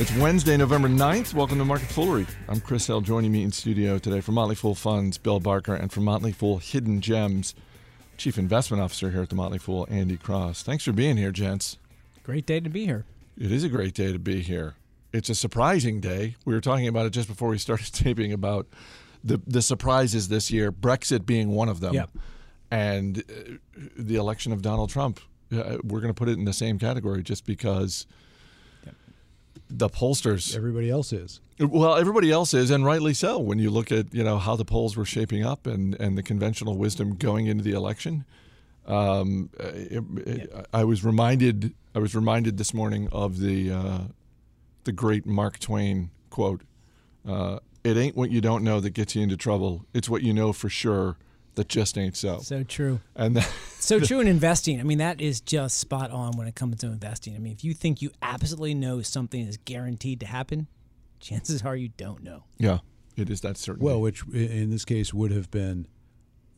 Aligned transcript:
It's 0.00 0.12
Wednesday, 0.16 0.56
November 0.56 0.88
9th. 0.88 1.34
Welcome 1.34 1.58
to 1.58 1.64
Market 1.64 1.88
Foolery. 1.88 2.26
I'm 2.48 2.60
Chris 2.60 2.86
Hill. 2.88 3.00
Joining 3.00 3.30
me 3.30 3.42
in 3.44 3.52
studio 3.52 3.98
today 3.98 4.20
from 4.20 4.34
Motley 4.34 4.56
Fool 4.56 4.74
Funds, 4.74 5.18
Bill 5.18 5.38
Barker, 5.38 5.74
and 5.74 5.92
from 5.92 6.04
Motley 6.04 6.32
Fool 6.32 6.58
Hidden 6.58 7.00
Gems, 7.00 7.54
Chief 8.16 8.36
Investment 8.36 8.82
Officer 8.82 9.10
here 9.12 9.22
at 9.22 9.28
the 9.28 9.36
Motley 9.36 9.58
Fool, 9.58 9.86
Andy 9.88 10.16
Cross. 10.16 10.64
Thanks 10.64 10.82
for 10.84 10.92
being 10.92 11.16
here, 11.16 11.30
gents. 11.30 11.78
Great 12.24 12.44
day 12.44 12.58
to 12.58 12.68
be 12.68 12.86
here. 12.86 13.04
It 13.38 13.52
is 13.52 13.62
a 13.62 13.68
great 13.68 13.94
day 13.94 14.12
to 14.12 14.18
be 14.18 14.40
here. 14.40 14.74
It's 15.12 15.28
a 15.28 15.34
surprising 15.34 16.00
day. 16.00 16.34
We 16.44 16.54
were 16.54 16.60
talking 16.60 16.88
about 16.88 17.06
it 17.06 17.10
just 17.10 17.28
before 17.28 17.48
we 17.50 17.58
started 17.58 17.86
taping 17.92 18.32
about 18.32 18.66
the 19.22 19.40
the 19.46 19.62
surprises 19.62 20.28
this 20.28 20.50
year, 20.50 20.72
Brexit 20.72 21.24
being 21.24 21.50
one 21.50 21.68
of 21.68 21.78
them, 21.80 21.94
Yep. 21.94 22.10
and 22.70 23.18
uh, 23.18 23.82
the 23.96 24.16
election 24.16 24.52
of 24.52 24.60
Donald 24.60 24.90
Trump. 24.90 25.20
Uh, 25.52 25.78
we're 25.84 26.00
going 26.00 26.12
to 26.12 26.14
put 26.14 26.28
it 26.28 26.36
in 26.36 26.44
the 26.44 26.52
same 26.52 26.78
category 26.80 27.22
just 27.22 27.46
because 27.46 28.06
the 29.70 29.88
pollsters 29.88 30.54
Everybody 30.56 30.90
else 30.90 31.12
is. 31.12 31.40
well, 31.58 31.94
everybody 31.96 32.30
else 32.30 32.52
is, 32.54 32.70
and 32.70 32.84
rightly 32.84 33.14
so. 33.14 33.38
When 33.38 33.58
you 33.58 33.70
look 33.70 33.90
at 33.90 34.12
you 34.14 34.22
know 34.22 34.38
how 34.38 34.56
the 34.56 34.64
polls 34.64 34.96
were 34.96 35.04
shaping 35.06 35.44
up 35.44 35.66
and, 35.66 35.94
and 36.00 36.16
the 36.18 36.22
conventional 36.22 36.76
wisdom 36.76 37.14
going 37.16 37.46
into 37.46 37.64
the 37.64 37.72
election, 37.72 38.24
um, 38.86 39.50
it, 39.58 40.02
it- 40.26 40.66
I 40.72 40.84
was 40.84 41.04
reminded 41.04 41.74
I 41.94 41.98
was 42.00 42.14
reminded 42.14 42.58
this 42.58 42.74
morning 42.74 43.08
of 43.12 43.38
the 43.40 43.70
uh, 43.70 43.98
the 44.84 44.92
great 44.92 45.24
Mark 45.26 45.58
Twain 45.58 46.10
quote: 46.30 46.62
uh, 47.26 47.58
"It 47.82 47.96
ain't 47.96 48.16
what 48.16 48.30
you 48.30 48.40
don't 48.40 48.62
know 48.64 48.80
that 48.80 48.90
gets 48.90 49.14
you 49.16 49.22
into 49.22 49.36
trouble; 49.36 49.86
it's 49.94 50.08
what 50.08 50.22
you 50.22 50.32
know 50.34 50.52
for 50.52 50.68
sure 50.68 51.16
that 51.56 51.68
just 51.68 51.96
ain't 51.98 52.16
so." 52.16 52.38
So 52.40 52.62
true. 52.64 53.00
And 53.14 53.36
that, 53.36 53.44
So 53.78 54.00
true 54.00 54.20
in 54.20 54.26
investing. 54.38 54.80
I 54.80 54.82
mean, 54.82 54.98
that 54.98 55.20
is 55.20 55.40
just 55.40 55.78
spot 55.78 56.10
on 56.10 56.36
when 56.36 56.46
it 56.46 56.54
comes 56.54 56.78
to 56.78 56.86
investing. 56.86 57.34
I 57.34 57.38
mean, 57.38 57.52
if 57.52 57.62
you 57.64 57.74
think 57.74 58.00
you 58.02 58.10
absolutely 58.22 58.74
know 58.74 59.02
something 59.02 59.40
is 59.46 59.56
guaranteed 59.58 60.20
to 60.20 60.26
happen, 60.26 60.66
chances 61.20 61.62
are 61.62 61.76
you 61.76 61.90
don't 61.96 62.22
know. 62.22 62.44
yeah, 62.58 62.78
it 63.16 63.28
is 63.30 63.40
that 63.42 63.56
certain. 63.58 63.84
Well, 63.84 64.00
which 64.00 64.26
in 64.32 64.70
this 64.70 64.84
case 64.84 65.12
would 65.14 65.30
have 65.32 65.50
been, 65.50 65.86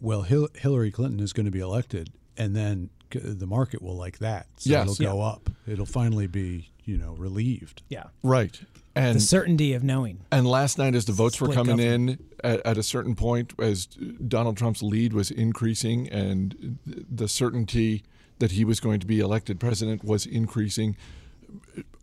well, 0.01 0.23
Hil- 0.23 0.49
Hillary 0.55 0.91
Clinton 0.91 1.21
is 1.21 1.33
going 1.33 1.47
to 1.47 1.53
be 1.53 1.61
elected, 1.61 2.11
and 2.37 2.55
then 2.55 2.91
the 3.11 3.47
market 3.47 3.83
will 3.83 3.97
like 3.97 4.19
that. 4.19 4.47
So 4.57 4.71
Yes. 4.71 5.01
it'll 5.01 5.15
go 5.17 5.21
up. 5.23 5.49
It'll 5.67 5.87
finally 5.87 6.27
be, 6.27 6.71
you 6.87 6.97
know, 6.97 7.13
relieved. 7.13 7.83
Yeah. 7.91 8.05
right, 8.23 8.59
and 8.95 9.17
The 9.17 9.21
certainty 9.21 9.75
of 9.75 9.85
knowing. 9.85 10.21
And 10.33 10.47
last 10.47 10.79
night, 10.79 10.95
as 10.95 11.05
the 11.05 11.13
votes 11.13 11.39
were 11.39 11.49
coming 11.49 11.77
government. 11.77 12.21
in 12.43 12.51
at, 12.51 12.65
at 12.65 12.79
a 12.79 12.83
certain 12.83 13.15
point, 13.15 13.53
as 13.59 13.85
Donald 13.87 14.57
Trump's 14.57 14.83
lead 14.83 15.13
was 15.13 15.31
increasing 15.31 16.09
and 16.09 16.79
the 16.87 17.29
certainty 17.29 18.05
that 18.39 18.53
he 18.53 18.65
was 18.65 18.81
going 18.81 19.01
to 19.01 19.07
be 19.07 19.21
elected 19.21 19.61
president 19.61 20.03
was 20.03 20.25
increasing, 20.25 20.97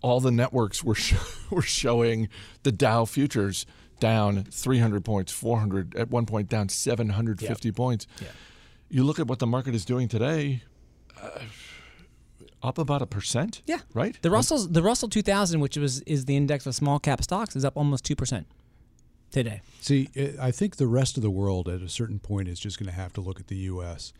all 0.03 0.19
the 0.19 0.31
networks 0.31 0.83
were 0.83 0.95
sh- 0.95 1.15
were 1.49 1.63
showing 1.63 2.29
the 2.61 2.71
Dow 2.71 3.05
futures 3.05 3.65
down 3.99 4.43
300 4.43 5.03
points, 5.03 5.31
400 5.31 5.95
at 5.95 6.09
one 6.09 6.25
point 6.25 6.49
down 6.49 6.69
750 6.69 7.71
points. 7.71 8.05
Yeah. 8.21 8.27
You 8.89 9.03
look 9.03 9.17
at 9.17 9.27
what 9.27 9.39
the 9.39 9.47
market 9.47 9.73
is 9.73 9.85
doing 9.85 10.07
today, 10.07 10.61
uh, 11.19 11.39
up 12.63 12.77
about 12.77 13.01
a 13.01 13.05
percent. 13.05 13.61
Yeah. 13.67 13.79
right. 13.93 14.17
The 14.21 14.31
Russell's 14.31 14.71
the 14.71 14.81
Russell 14.81 15.09
2000, 15.09 15.59
which 15.59 15.77
was 15.77 16.01
is 16.01 16.25
the 16.25 16.35
index 16.35 16.65
of 16.65 16.73
small 16.73 16.99
cap 16.99 17.23
stocks, 17.23 17.55
is 17.55 17.65
up 17.65 17.75
almost 17.75 18.05
two 18.05 18.15
percent 18.15 18.47
today. 19.31 19.61
See, 19.81 20.09
i 20.15 20.47
I 20.47 20.51
think 20.51 20.77
the 20.77 20.87
rest 20.87 21.17
of 21.17 21.23
the 21.23 21.29
world 21.29 21.67
at 21.67 21.81
a 21.81 21.89
certain 21.89 22.19
point 22.19 22.47
is 22.47 22.59
just 22.59 22.79
going 22.79 22.87
to 22.87 22.95
have 22.95 23.11
to 23.13 23.21
look 23.21 23.39
at 23.39 23.47
the 23.47 23.57
U.S. 23.57 24.13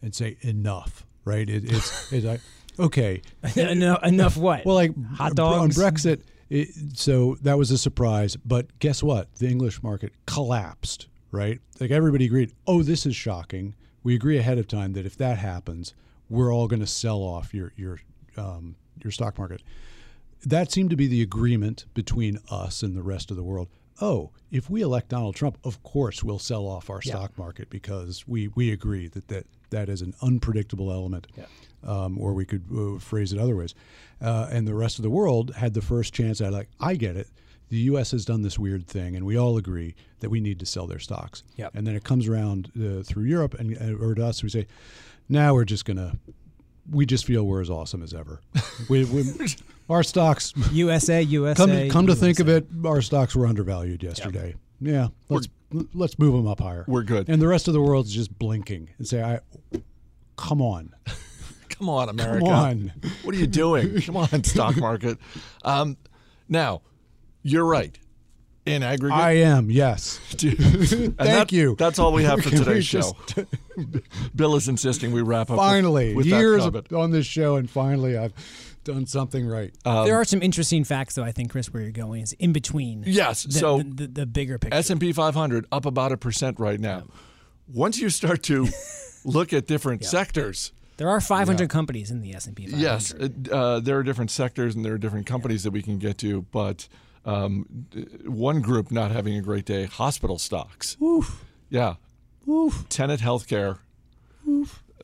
and 0.00 0.14
say 0.14 0.36
enough, 0.42 1.04
right? 1.24 1.48
It, 1.48 1.64
it's 1.64 2.12
it's 2.12 2.24
like 2.24 2.40
okay, 2.78 3.22
enough, 3.56 4.04
enough 4.04 4.36
what? 4.36 4.64
Well, 4.64 4.76
like 4.76 4.92
hot 5.14 5.34
br- 5.34 5.42
on. 5.42 5.70
Brexit, 5.70 6.22
it, 6.48 6.68
so 6.94 7.36
that 7.42 7.58
was 7.58 7.70
a 7.72 7.78
surprise. 7.78 8.36
But 8.36 8.78
guess 8.78 9.02
what? 9.02 9.34
The 9.36 9.48
English 9.48 9.82
market 9.82 10.12
collapsed. 10.26 11.08
Right? 11.30 11.60
Like 11.78 11.90
everybody 11.90 12.24
agreed. 12.24 12.52
Oh, 12.66 12.82
this 12.82 13.04
is 13.04 13.14
shocking. 13.14 13.74
We 14.02 14.14
agree 14.14 14.38
ahead 14.38 14.56
of 14.56 14.66
time 14.66 14.94
that 14.94 15.04
if 15.04 15.14
that 15.18 15.36
happens, 15.36 15.92
we're 16.28 16.52
all 16.52 16.68
going 16.68 16.80
to 16.80 16.86
sell 16.86 17.22
off 17.22 17.54
your 17.54 17.72
your 17.76 18.00
um, 18.36 18.76
your 19.02 19.10
stock 19.10 19.38
market. 19.38 19.62
That 20.44 20.70
seemed 20.70 20.90
to 20.90 20.96
be 20.96 21.08
the 21.08 21.22
agreement 21.22 21.86
between 21.94 22.38
us 22.50 22.82
and 22.82 22.96
the 22.96 23.02
rest 23.02 23.30
of 23.30 23.36
the 23.36 23.42
world. 23.42 23.68
Oh, 24.00 24.30
if 24.52 24.70
we 24.70 24.82
elect 24.82 25.08
Donald 25.08 25.34
Trump, 25.34 25.58
of 25.64 25.82
course 25.82 26.22
we'll 26.22 26.38
sell 26.38 26.66
off 26.66 26.88
our 26.88 27.02
stock 27.02 27.36
market 27.36 27.68
because 27.68 28.28
we, 28.28 28.46
we 28.48 28.70
agree 28.70 29.08
that, 29.08 29.26
that 29.26 29.46
that 29.70 29.88
is 29.88 30.02
an 30.02 30.14
unpredictable 30.22 30.92
element. 30.92 31.26
Um, 31.84 32.18
or 32.18 32.32
we 32.32 32.44
could 32.44 32.64
uh, 32.76 32.98
phrase 32.98 33.32
it 33.32 33.38
other 33.38 33.54
ways. 33.54 33.74
Uh, 34.20 34.48
and 34.50 34.66
the 34.66 34.74
rest 34.74 34.98
of 34.98 35.04
the 35.04 35.10
world 35.10 35.54
had 35.54 35.74
the 35.74 35.82
first 35.82 36.12
chance 36.12 36.40
at 36.40 36.52
like, 36.52 36.68
I 36.80 36.96
get 36.96 37.16
it. 37.16 37.28
The 37.68 37.76
U.S. 37.78 38.12
has 38.12 38.24
done 38.24 38.42
this 38.42 38.58
weird 38.58 38.86
thing, 38.86 39.14
and 39.14 39.26
we 39.26 39.36
all 39.36 39.58
agree 39.58 39.94
that 40.20 40.30
we 40.30 40.40
need 40.40 40.58
to 40.60 40.66
sell 40.66 40.86
their 40.86 40.98
stocks. 40.98 41.44
Yep. 41.56 41.72
And 41.74 41.86
then 41.86 41.94
it 41.94 42.02
comes 42.02 42.26
around 42.26 42.72
uh, 42.76 43.02
through 43.02 43.24
Europe 43.24 43.54
and 43.54 43.76
uh, 43.76 44.04
or 44.04 44.14
to 44.14 44.24
us, 44.24 44.42
we 44.42 44.48
say, 44.48 44.66
now 45.28 45.54
we're 45.54 45.64
just 45.64 45.84
gonna, 45.84 46.14
we 46.90 47.06
just 47.06 47.24
feel 47.24 47.44
we're 47.44 47.60
as 47.60 47.70
awesome 47.70 48.02
as 48.02 48.14
ever. 48.14 48.40
we, 48.88 49.04
we, 49.04 49.24
our 49.90 50.02
stocks 50.02 50.52
USA, 50.72 51.22
USA. 51.22 51.56
come 51.56 51.70
to, 51.70 51.88
come 51.88 52.06
to 52.06 52.14
think 52.14 52.40
of 52.40 52.48
it, 52.48 52.66
our 52.84 53.02
stocks 53.02 53.34
were 53.36 53.46
undervalued 53.46 54.02
yesterday. 54.02 54.54
Yeah, 54.80 55.08
let's 55.28 55.48
let's 55.92 56.18
move 56.18 56.34
them 56.34 56.46
up 56.46 56.60
higher. 56.60 56.84
We're 56.86 57.02
good. 57.02 57.28
And 57.28 57.42
the 57.42 57.48
rest 57.48 57.66
of 57.68 57.74
the 57.74 57.80
world's 57.80 58.14
just 58.14 58.36
blinking 58.38 58.90
and 58.98 59.06
say, 59.06 59.22
"I, 59.22 59.40
come 60.36 60.62
on, 60.62 60.94
Come 61.68 61.88
on, 61.88 62.08
America. 62.08 62.44
come 62.46 62.54
on." 62.54 62.92
What 63.22 63.34
are 63.34 63.38
you 63.38 63.46
doing? 63.46 64.00
Come 64.02 64.16
on, 64.16 64.44
stock 64.44 64.76
market. 64.76 65.18
Um, 65.64 65.96
now, 66.48 66.80
you're 67.42 67.64
right. 67.64 67.98
In 68.68 68.82
aggregate, 68.82 69.18
I 69.18 69.32
am 69.38 69.70
yes. 69.70 70.18
Thank 70.38 71.16
Thank 71.16 71.52
you. 71.52 71.74
That's 71.76 71.98
all 71.98 72.12
we 72.12 72.24
have 72.24 72.42
for 72.42 72.50
today's 72.56 72.86
show. 72.86 73.16
just- 73.26 73.48
Bill 74.34 74.56
is 74.56 74.68
insisting 74.68 75.12
we 75.12 75.22
wrap 75.22 75.50
up. 75.50 75.56
finally, 75.56 76.14
with, 76.14 76.26
years 76.26 76.64
that 76.64 76.72
comment. 76.72 76.92
on 76.92 77.10
this 77.10 77.26
show, 77.26 77.56
and 77.56 77.68
finally, 77.70 78.16
I've 78.18 78.32
done 78.84 79.06
something 79.06 79.46
right. 79.46 79.72
Um, 79.84 80.06
there 80.06 80.16
are 80.16 80.24
some 80.24 80.42
interesting 80.42 80.84
facts, 80.84 81.14
though. 81.14 81.24
I 81.24 81.32
think 81.32 81.50
Chris, 81.50 81.72
where 81.72 81.82
you're 81.82 81.92
going 81.92 82.22
is 82.22 82.32
in 82.34 82.52
between. 82.52 83.04
Yes, 83.06 83.44
The, 83.44 83.52
so- 83.52 83.78
the, 83.78 83.84
the, 83.84 84.06
the 84.06 84.26
bigger 84.26 84.58
picture. 84.58 84.76
S 84.76 84.90
and 84.90 85.00
P 85.00 85.12
500 85.12 85.66
up 85.70 85.86
about 85.86 86.12
a 86.12 86.16
percent 86.16 86.58
right 86.58 86.80
now. 86.80 87.04
Once 87.72 87.98
you 87.98 88.08
start 88.10 88.42
to 88.44 88.66
look 89.24 89.52
at 89.52 89.66
different 89.66 90.04
sectors, 90.04 90.72
there 90.96 91.08
are 91.08 91.20
500 91.20 91.68
companies 91.70 92.10
in 92.10 92.22
the 92.22 92.34
S&P 92.34 92.66
500. 92.66 92.80
yes, 92.82 93.14
uh, 93.52 93.78
there 93.78 93.98
are 93.98 94.02
different 94.02 94.30
sectors 94.30 94.74
and 94.74 94.84
there 94.84 94.94
are 94.94 94.98
different 94.98 95.26
companies 95.26 95.62
that 95.64 95.70
we 95.70 95.82
can 95.82 95.98
get 95.98 96.18
to. 96.18 96.42
But 96.50 96.88
um, 97.24 97.86
one 98.24 98.60
group 98.60 98.90
not 98.90 99.10
having 99.10 99.36
a 99.36 99.42
great 99.42 99.64
day: 99.64 99.86
hospital 99.86 100.38
stocks. 100.38 100.96
Oof, 101.02 101.44
Yeah, 101.70 101.94
oof. 102.48 102.86
Tenet 102.88 103.20
Healthcare. 103.20 103.78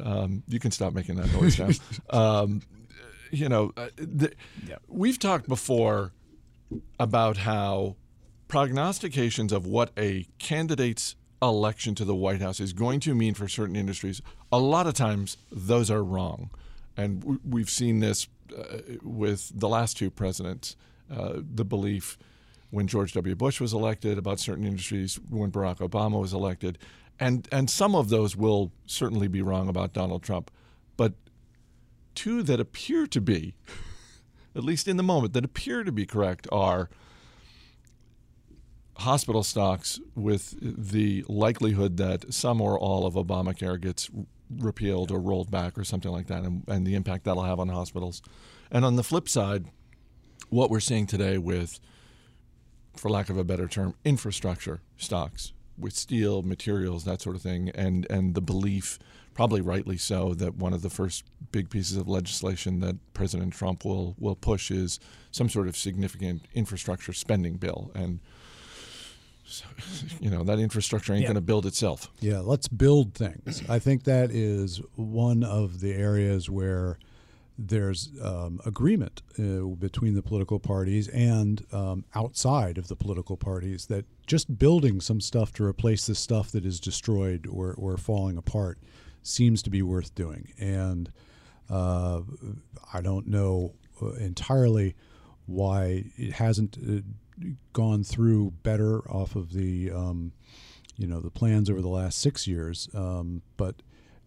Um, 0.01 0.43
you 0.49 0.59
can 0.59 0.71
stop 0.71 0.93
making 0.93 1.17
that 1.17 1.33
noise 1.33 1.59
now. 1.59 1.69
um, 2.43 2.63
you 3.31 3.49
know, 3.49 3.73
uh, 3.77 3.89
the, 3.97 4.33
we've 4.89 5.19
talked 5.19 5.49
before 5.49 6.13
about 6.99 7.39
how 7.39 7.97
prognostications 8.49 9.53
of 9.53 9.67
what 9.67 9.91
a 9.97 10.27
candidate's 10.39 11.17
election 11.43 11.95
to 11.97 12.05
the 12.05 12.15
White 12.15 12.41
House 12.41 12.61
is 12.61 12.73
going 12.73 13.01
to 13.01 13.15
mean 13.15 13.35
for 13.35 13.49
certain 13.49 13.77
industries, 13.77 14.23
a 14.51 14.59
lot 14.59 14.87
of 14.87 14.95
times 14.95 15.37
those 15.53 15.91
are 15.91 16.03
wrong. 16.03 16.51
And 16.97 17.41
we've 17.45 17.71
seen 17.71 18.01
this 18.01 18.29
uh, 18.57 18.79
with 19.03 19.51
the 19.55 19.69
last 19.69 19.97
two 19.97 20.11
presidents. 20.11 20.77
Uh, 21.11 21.35
the 21.55 21.65
belief 21.65 22.19
when 22.71 22.87
George 22.87 23.13
W. 23.13 23.35
Bush 23.37 23.61
was 23.61 23.73
elected 23.73 24.19
about 24.19 24.41
certain 24.41 24.65
industries, 24.65 25.21
when 25.31 25.51
Barack 25.51 25.79
Obama 25.79 26.21
was 26.21 26.33
elected, 26.33 26.79
and 27.21 27.49
and 27.53 27.71
some 27.71 27.95
of 27.95 28.09
those 28.09 28.37
will 28.37 28.73
certainly 28.87 29.29
be 29.29 29.43
wrong 29.43 29.69
about 29.69 29.93
Donald 29.93 30.23
Trump, 30.23 30.51
but 30.97 31.15
two 32.15 32.43
that 32.43 32.61
appear 32.61 33.07
to 33.07 33.21
be, 33.21 33.55
at 34.57 34.65
least 34.65 34.89
in 34.89 34.97
the 34.97 35.03
moment, 35.03 35.33
that 35.35 35.45
appear 35.45 35.85
to 35.85 35.93
be 35.93 36.07
correct 36.07 36.49
are 36.51 36.91
hospital 38.99 39.43
stocks 39.43 40.01
with 40.15 40.55
the 40.61 41.25
likelihood 41.29 41.97
that 41.97 42.33
some 42.33 42.61
or 42.61 42.79
all 42.79 43.07
of 43.07 43.15
Obamacare 43.15 43.81
gets 43.81 44.11
repealed 44.51 45.11
or 45.11 45.19
rolled 45.19 45.51
back 45.51 45.77
or 45.79 45.85
something 45.85 46.11
like 46.11 46.27
that, 46.27 46.43
and, 46.43 46.65
and 46.69 46.87
the 46.87 46.95
impact 46.95 47.25
that'll 47.25 47.43
have 47.43 47.59
on 47.59 47.69
hospitals. 47.69 48.23
And 48.71 48.85
on 48.85 48.97
the 48.97 49.03
flip 49.03 49.29
side, 49.29 49.67
what 50.55 50.71
we're 50.71 50.81
seeing 50.81 51.07
today 51.07 51.37
with, 51.37 51.81
for 52.97 53.11
lack 53.11 53.29
of 53.29 53.37
a 53.37 53.43
better 53.45 53.67
term, 53.67 53.95
infrastructure 54.05 54.81
stocks 54.97 55.53
with 55.77 55.93
steel, 55.95 56.43
materials, 56.43 57.05
that 57.05 57.21
sort 57.21 57.35
of 57.35 57.43
thing, 57.43 57.69
and, 57.75 58.07
and 58.09 58.35
the 58.37 58.41
belief, 58.41 58.99
probably 59.35 59.61
rightly 59.61 59.97
so, 59.97 60.33
that 60.35 60.55
one 60.55 60.73
of 60.73 60.83
the 60.83 60.89
first 60.91 61.25
big 61.51 61.69
pieces 61.69 61.97
of 61.97 62.07
legislation 62.09 62.79
that 62.79 62.95
President 63.15 63.53
Trump 63.53 63.85
will, 63.85 64.15
will 64.19 64.37
push 64.37 64.71
is 64.71 65.01
some 65.33 65.49
sort 65.49 65.67
of 65.67 65.77
significant 65.77 66.43
infrastructure 66.55 67.13
spending 67.13 67.55
bill. 67.57 67.91
And 67.97 68.21
so, 69.45 69.65
you 70.21 70.31
know 70.31 70.45
that 70.45 70.61
infrastructure 70.61 71.13
ain't 71.13 71.23
Yeah. 71.23 71.29
going 71.29 71.35
to 71.35 71.41
build 71.41 71.67
itself. 71.67 72.09
Yeah, 72.21 72.39
let's 72.39 72.69
build 72.69 73.15
things. 73.15 73.63
I 73.69 73.81
think 73.81 74.05
that 74.05 74.31
is 74.31 74.81
one 74.95 75.43
of 75.43 75.81
the 75.81 75.93
areas 75.95 76.49
where 76.49 76.99
there's 77.57 78.11
um, 78.23 78.61
agreement 78.67 79.23
uh, 79.39 79.65
between 79.77 80.15
the 80.15 80.23
political 80.23 80.59
parties 80.59 81.09
and 81.09 81.65
um, 81.73 82.05
outside 82.15 82.79
of 82.79 82.89
the 82.89 82.97
political 82.97 83.37
parties 83.37 83.87
that 83.87 84.05
just 84.27 84.59
building 84.59 85.01
some 85.01 85.21
stuff 85.21 85.53
to 85.53 85.65
replace 85.65 86.07
the 86.07 86.15
stuff 86.15 86.51
that 86.51 86.65
is 86.65 86.81
destroyed 86.81 87.47
or, 87.47 87.75
or 87.75 87.97
falling 87.97 88.37
apart 88.37 88.79
seems 89.23 89.63
to 89.63 89.71
be 89.71 89.83
worth 89.83 90.15
doing. 90.15 90.53
And 90.59 91.13
uh, 91.71 92.23
I 92.93 93.01
don't 93.01 93.29
know 93.29 93.75
uh, 94.03 94.13
entirely 94.15 94.95
why 95.47 96.05
it 96.17 96.33
hasn't 96.33 96.77
uh, 96.79 97.47
gone 97.73 98.03
through 98.03 98.53
better 98.63 99.01
off 99.11 99.37
of 99.37 99.53
the 99.53 99.91
um, 99.91 100.33
you 100.97 101.07
know 101.07 101.21
the 101.21 101.31
plans 101.31 101.69
over 101.69 101.83
the 101.83 101.89
last 101.89 102.19
six 102.19 102.47
years, 102.47 102.89
um, 102.95 103.43
but 103.57 103.83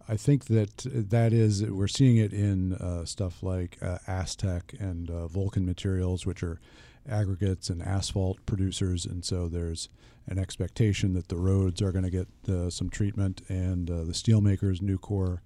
I 0.08 0.16
think 0.16 0.46
that 0.46 0.86
that 0.86 1.32
is 1.32 1.62
we're 1.64 1.86
seeing 1.88 2.16
it 2.16 2.32
in 2.32 2.72
uh, 2.74 3.04
stuff 3.04 3.42
like 3.42 3.76
uh, 3.82 3.98
Astec 4.08 4.78
and 4.80 5.10
uh, 5.10 5.26
Vulcan 5.28 5.66
Materials, 5.66 6.24
which 6.24 6.42
are 6.42 6.60
aggregates 7.08 7.68
and 7.68 7.82
asphalt 7.82 8.38
producers, 8.46 9.04
and 9.04 9.24
so 9.24 9.48
there's 9.48 9.88
an 10.26 10.38
expectation 10.38 11.14
that 11.14 11.28
the 11.28 11.36
roads 11.36 11.80
are 11.82 11.92
going 11.92 12.04
to 12.04 12.10
get 12.10 12.28
uh, 12.48 12.70
some 12.70 12.88
treatment, 12.90 13.42
and 13.48 13.90
uh, 13.90 14.04
the 14.04 14.12
steelmakers, 14.12 14.80
Nucor, 14.80 15.40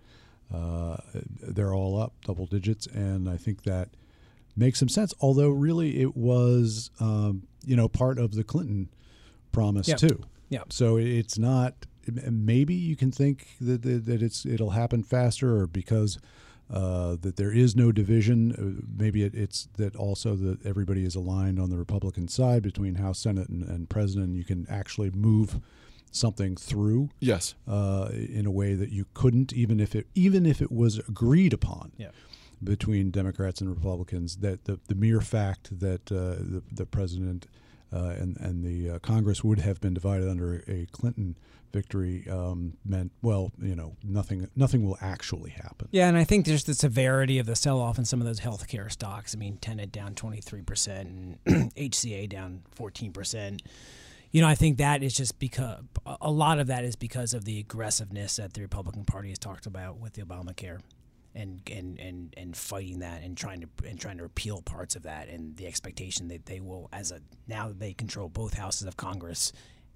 uh, 0.52 0.96
they're 1.40 1.74
all 1.74 2.00
up 2.00 2.12
double 2.24 2.46
digits, 2.46 2.86
and 2.86 3.28
I 3.28 3.36
think 3.36 3.62
that 3.64 3.88
makes 4.56 4.78
some 4.78 4.88
sense. 4.88 5.12
Although 5.20 5.50
really, 5.50 6.00
it 6.00 6.16
was 6.16 6.90
um, 7.00 7.48
you 7.64 7.74
know 7.74 7.88
part 7.88 8.18
of 8.18 8.34
the 8.34 8.44
Clinton 8.44 8.90
promise 9.50 9.88
Yeah. 9.88 9.96
too. 9.96 10.22
Yeah. 10.50 10.62
So 10.68 10.98
it's 10.98 11.36
not. 11.38 11.74
Maybe 12.06 12.74
you 12.74 12.96
can 12.96 13.10
think 13.12 13.48
that 13.60 13.82
that, 13.82 14.06
that 14.06 14.22
it's 14.22 14.44
it'll 14.46 14.70
happen 14.70 15.02
faster, 15.02 15.56
or 15.56 15.66
because 15.66 16.18
uh, 16.70 17.16
that 17.20 17.36
there 17.36 17.52
is 17.52 17.76
no 17.76 17.92
division. 17.92 18.52
Uh, 18.52 18.82
maybe 18.96 19.22
it, 19.22 19.34
it's 19.34 19.68
that 19.76 19.94
also 19.96 20.34
that 20.36 20.64
everybody 20.64 21.04
is 21.04 21.14
aligned 21.14 21.58
on 21.60 21.70
the 21.70 21.76
Republican 21.76 22.28
side 22.28 22.62
between 22.62 22.96
House, 22.96 23.18
Senate, 23.18 23.48
and, 23.48 23.62
and 23.64 23.88
President. 23.88 24.34
You 24.34 24.44
can 24.44 24.66
actually 24.70 25.10
move 25.10 25.60
something 26.10 26.56
through 26.56 27.08
Yes. 27.20 27.54
uh, 27.66 28.10
in 28.12 28.44
a 28.46 28.50
way 28.50 28.74
that 28.74 28.90
you 28.90 29.06
couldn't, 29.14 29.52
even 29.54 29.80
if 29.80 29.94
it 29.94 30.06
even 30.14 30.44
if 30.46 30.60
it 30.60 30.70
was 30.70 30.98
agreed 31.08 31.52
upon 31.54 31.92
Yeah. 31.96 32.10
between 32.62 33.10
Democrats 33.10 33.60
and 33.60 33.70
Republicans. 33.70 34.36
That 34.36 34.64
the, 34.64 34.78
the 34.88 34.94
mere 34.94 35.20
fact 35.20 35.78
that 35.80 36.12
uh, 36.12 36.36
the, 36.38 36.62
the 36.70 36.86
president 36.86 37.46
uh, 37.46 37.48
and 37.92 38.36
and 38.38 38.64
the 38.64 38.96
uh, 38.96 38.98
Congress 38.98 39.44
would 39.44 39.60
have 39.60 39.80
been 39.80 39.94
divided 39.94 40.28
under 40.28 40.64
a 40.68 40.86
Clinton 40.92 41.36
victory 41.72 42.26
um, 42.30 42.74
meant 42.84 43.12
well, 43.22 43.50
you 43.60 43.74
know, 43.74 43.96
nothing 44.02 44.48
nothing 44.54 44.84
will 44.84 44.98
actually 45.00 45.50
happen. 45.50 45.88
Yeah, 45.90 46.08
and 46.08 46.16
I 46.16 46.24
think 46.24 46.46
there's 46.46 46.64
the 46.64 46.74
severity 46.74 47.38
of 47.38 47.46
the 47.46 47.56
sell 47.56 47.80
off 47.80 47.98
in 47.98 48.04
some 48.04 48.20
of 48.20 48.26
those 48.26 48.40
healthcare 48.40 48.90
stocks. 48.90 49.34
I 49.34 49.38
mean, 49.38 49.56
Tenet 49.58 49.90
down 49.92 50.14
23% 50.14 51.00
and 51.00 51.38
HCA 51.74 52.28
down 52.28 52.62
14%. 52.76 53.60
You 54.30 54.40
know, 54.40 54.48
I 54.48 54.54
think 54.54 54.78
that 54.78 55.02
is 55.02 55.14
just 55.14 55.38
because 55.38 55.80
a 56.20 56.30
lot 56.30 56.58
of 56.58 56.68
that 56.68 56.84
is 56.84 56.96
because 56.96 57.34
of 57.34 57.44
the 57.44 57.58
aggressiveness 57.58 58.36
that 58.36 58.54
the 58.54 58.62
Republican 58.62 59.04
Party 59.04 59.28
has 59.28 59.38
talked 59.38 59.66
about 59.66 59.98
with 59.98 60.14
the 60.14 60.22
Obamacare. 60.22 60.80
And, 61.34 61.62
and, 61.72 61.98
and, 61.98 62.34
and 62.36 62.54
fighting 62.54 62.98
that 62.98 63.22
and 63.22 63.34
trying 63.34 63.62
to 63.62 63.68
and 63.88 63.98
trying 63.98 64.18
to 64.18 64.22
repeal 64.22 64.60
parts 64.60 64.96
of 64.96 65.04
that 65.04 65.30
and 65.30 65.56
the 65.56 65.66
expectation 65.66 66.28
that 66.28 66.44
they 66.44 66.60
will 66.60 66.90
as 66.92 67.10
a 67.10 67.20
now 67.48 67.68
that 67.68 67.78
they 67.78 67.94
control 67.94 68.28
both 68.28 68.52
houses 68.52 68.86
of 68.86 68.98
Congress 68.98 69.50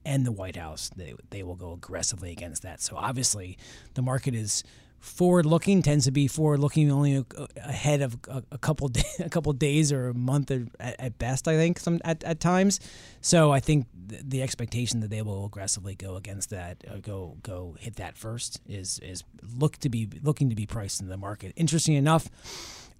and 0.06 0.24
the 0.24 0.32
White 0.32 0.56
House, 0.56 0.88
they, 0.96 1.14
they 1.30 1.42
will 1.42 1.56
go 1.56 1.72
aggressively 1.72 2.30
against 2.30 2.62
that. 2.62 2.80
So 2.80 2.96
obviously, 2.96 3.58
the 3.94 4.02
market 4.02 4.34
is 4.34 4.62
forward 5.00 5.46
looking, 5.46 5.82
tends 5.82 6.04
to 6.06 6.10
be 6.10 6.26
forward 6.26 6.60
looking 6.60 6.90
only 6.90 7.25
ahead 7.56 8.02
of 8.02 8.19
a, 8.28 8.58
couple 8.58 8.90
a 9.20 9.28
couple 9.28 9.52
days 9.52 9.93
or 9.93 10.08
a 10.08 10.14
month 10.14 10.50
at, 10.81 11.19
best. 11.19 11.48
I 11.48 11.56
think 11.56 11.78
some 11.78 12.00
at, 12.04 12.25
at 12.25 12.40
times. 12.40 12.81
So 13.20 13.52
I 13.52 13.60
think 13.60 13.87
the, 13.94 14.20
the 14.22 14.43
expectation 14.43 15.00
that 15.00 15.10
they 15.10 15.22
will 15.22 15.46
aggressively 15.46 15.94
go 15.94 16.16
against 16.16 16.50
that, 16.50 16.84
uh, 16.90 16.96
go 16.98 17.37
go 17.43 17.76
hit 17.78 17.96
that 17.96 18.16
first, 18.16 18.60
is 18.69 18.98
is 19.00 19.25
look 19.56 19.76
to 19.78 19.88
be 19.88 20.08
looking 20.22 20.50
to 20.50 20.56
be 20.56 20.66
priced 20.66 21.00
in 21.00 21.08
the 21.08 21.16
market. 21.16 21.52
Interesting 21.56 21.94
enough 21.94 22.28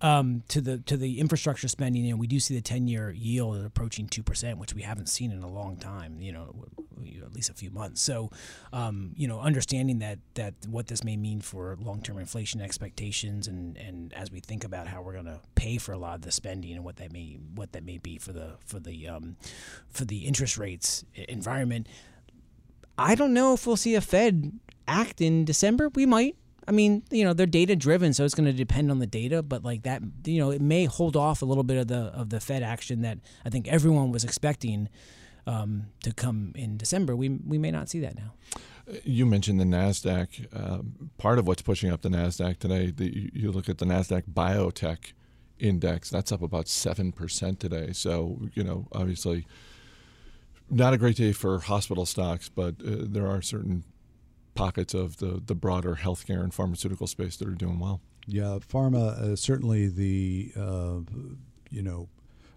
um, 0.01 0.43
to 0.49 0.61
the 0.61 0.79
to 0.79 0.97
the 0.97 1.21
infrastructure 1.21 1.69
spending, 1.69 2.05
you 2.05 2.11
know, 2.11 2.17
we 2.17 2.27
do 2.27 2.39
see 2.41 2.55
the 2.55 2.61
ten 2.61 2.87
year 2.87 3.11
yield 3.11 3.65
approaching 3.65 4.07
two 4.07 4.23
percent, 4.23 4.59
which 4.59 4.75
we 4.75 4.83
haven't 4.83 5.09
seen 5.09 5.33
in 5.33 5.43
a 5.43 5.49
long 5.49 5.77
time. 5.77 6.21
You 6.21 6.33
know, 6.33 6.67
w- 6.97 7.13
w- 7.13 7.25
at 7.25 7.35
least 7.35 7.51
a 7.51 7.55
few 7.55 7.71
months. 7.71 8.01
So, 8.03 8.31
um, 8.73 9.13
you 9.17 9.29
know, 9.29 9.41
understanding 9.41 9.99
that 10.01 10.19
that 10.35 10.55
what 10.69 10.87
this 10.89 11.05
may 11.05 11.17
mean 11.17 11.41
for 11.41 11.77
long 11.81 12.03
term 12.03 12.19
inflation 12.19 12.61
expectations, 12.61 13.47
and 13.47 13.77
and 13.77 14.13
as 14.15 14.31
we 14.31 14.41
think 14.41 14.65
about 14.65 14.89
how 14.89 15.03
we're 15.03 15.13
going 15.13 15.27
to 15.27 15.41
pay 15.55 15.79
for 15.79 15.93
a 15.93 15.99
lot 15.99 16.17
of 16.17 16.23
the 16.23 16.33
spending 16.33 16.73
and 16.75 16.85
what 16.85 16.97
that 16.97 17.13
may 17.13 17.39
what 17.55 17.73
that 17.73 17.85
may 17.85 17.99
be 17.99 18.19
for 18.19 18.33
the 18.33 18.57
for 18.65 18.81
the 18.81 19.09
um, 19.09 19.37
for 19.89 20.05
the 20.05 20.27
interest 20.27 20.59
rates 20.59 21.05
environment. 21.15 21.87
I 22.99 23.15
don't 23.15 23.35
know 23.35 23.53
if 23.53 23.67
we'll 23.67 23.77
see 23.77 23.95
a 23.95 24.01
Fed 24.01 24.59
act 24.89 25.21
in 25.21 25.45
December. 25.45 25.91
We 25.95 26.07
might. 26.07 26.37
I 26.69 26.73
mean, 26.73 27.05
you 27.11 27.25
know, 27.25 27.33
they're 27.33 27.47
data 27.47 27.77
driven, 27.77 28.13
so 28.13 28.25
it's 28.25 28.35
going 28.35 28.47
to 28.47 28.53
depend 28.53 28.91
on 28.91 28.99
the 28.99 29.07
data. 29.07 29.43
But 29.43 29.63
like 29.63 29.83
that, 29.83 30.03
you 30.25 30.39
know, 30.39 30.51
it 30.51 30.61
may 30.61 30.87
hold 30.87 31.17
off 31.17 31.43
a 31.43 31.45
little 31.45 31.63
bit 31.63 31.77
of 31.77 31.89
the 31.89 32.11
of 32.15 32.31
the 32.31 32.41
Fed 32.41 32.63
action 32.63 33.03
that 33.03 33.19
I 33.45 33.51
think 33.51 33.69
everyone 33.69 34.11
was 34.11 34.25
expecting 34.25 34.89
um, 35.47 35.87
to 36.03 36.13
come 36.13 36.53
in 36.55 36.77
December. 36.77 37.15
We 37.17 37.29
we 37.47 37.59
may 37.59 37.71
not 37.71 37.89
see 37.89 38.01
that 38.01 38.15
now. 38.17 38.33
You 39.05 39.27
mentioned 39.27 39.59
the 39.59 39.65
Nasdaq. 39.65 40.47
Um, 40.55 41.11
part 41.19 41.39
of 41.39 41.47
what's 41.47 41.63
pushing 41.63 41.91
up 41.91 42.03
the 42.03 42.09
Nasdaq 42.09 42.59
today, 42.59 42.91
the, 42.93 43.07
you- 43.15 43.31
you 43.35 43.53
look 43.53 43.69
at 43.69 43.79
the 43.79 43.85
Nasdaq 43.85 44.25
Biotech 44.33 45.13
Index. 45.59 46.09
That's 46.11 46.31
up 46.33 46.43
about 46.43 46.69
seven 46.69 47.13
percent 47.13 47.59
today. 47.61 47.93
So 47.93 48.49
you 48.55 48.63
know, 48.63 48.87
obviously, 48.93 49.47
not 50.71 50.93
a 50.93 50.99
great 50.99 51.17
day 51.17 51.33
for 51.33 51.59
hospital 51.61 52.07
stocks, 52.07 52.49
but 52.49 52.75
uh, 52.87 53.05
there 53.09 53.27
are 53.27 53.41
certain 53.43 53.85
pockets 54.55 54.95
of 54.95 55.17
the 55.19 55.43
the 55.45 55.55
broader 55.55 55.97
healthcare 56.03 56.43
and 56.43 56.53
pharmaceutical 56.55 57.07
space 57.07 57.37
that 57.39 57.49
are 57.49 57.55
doing 57.55 57.79
well. 57.79 58.01
Yeah, 58.27 58.59
pharma 58.73 59.19
uh, 59.21 59.37
certainly 59.37 59.89
the 59.89 60.53
uh, 60.57 61.01
you 61.71 61.83
know 61.83 62.09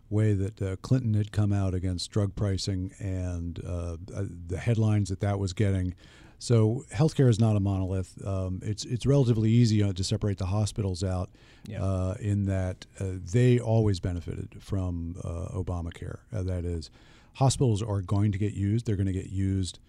way 0.09 0.33
that 0.33 0.61
uh, 0.61 0.75
Clinton 0.77 1.13
had 1.13 1.31
come 1.31 1.53
out 1.53 1.73
against 1.73 2.09
drug 2.11 2.35
pricing 2.35 2.91
and 2.99 3.61
uh, 3.65 3.97
uh, 4.15 4.23
the 4.47 4.57
headlines 4.57 5.09
that 5.09 5.19
that 5.19 5.39
was 5.39 5.53
getting. 5.53 5.93
So 6.41 6.85
healthcare 6.93 7.27
is 7.29 7.39
not 7.39 7.55
a 7.57 7.59
monolith. 7.59 8.15
Um, 8.25 8.61
it's 8.63 8.85
it's 8.85 9.05
relatively 9.05 9.49
easy 9.49 9.83
uh, 9.83 9.91
to 9.93 10.03
separate 10.03 10.37
the 10.37 10.45
hospitals 10.45 11.03
out 11.03 11.29
Yeah. 11.67 11.83
uh, 11.83 12.15
in 12.19 12.45
that 12.45 12.85
uh, 12.99 13.05
they 13.33 13.59
always 13.59 13.99
benefited 13.99 14.55
from 14.61 15.15
uh, 15.23 15.49
Obamacare. 15.53 16.19
Uh, 16.33 16.43
that 16.43 16.63
is, 16.63 16.89
hospitals 17.35 17.83
are 17.83 18.01
going 18.01 18.31
to 18.31 18.37
get 18.37 18.53
used. 18.53 18.85
They're 18.85 18.95
going 18.95 19.07
to 19.07 19.11
get 19.13 19.29
used 19.29 19.79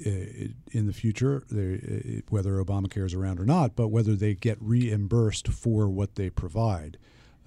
in 0.00 0.86
the 0.86 0.92
future, 0.92 1.42
they, 1.50 2.22
whether 2.28 2.62
Obamacare 2.64 3.04
is 3.04 3.14
around 3.14 3.40
or 3.40 3.44
not, 3.44 3.74
but 3.74 3.88
whether 3.88 4.14
they 4.14 4.32
get 4.32 4.56
reimbursed 4.60 5.48
for 5.48 5.88
what 5.88 6.14
they 6.14 6.30
provide 6.30 6.98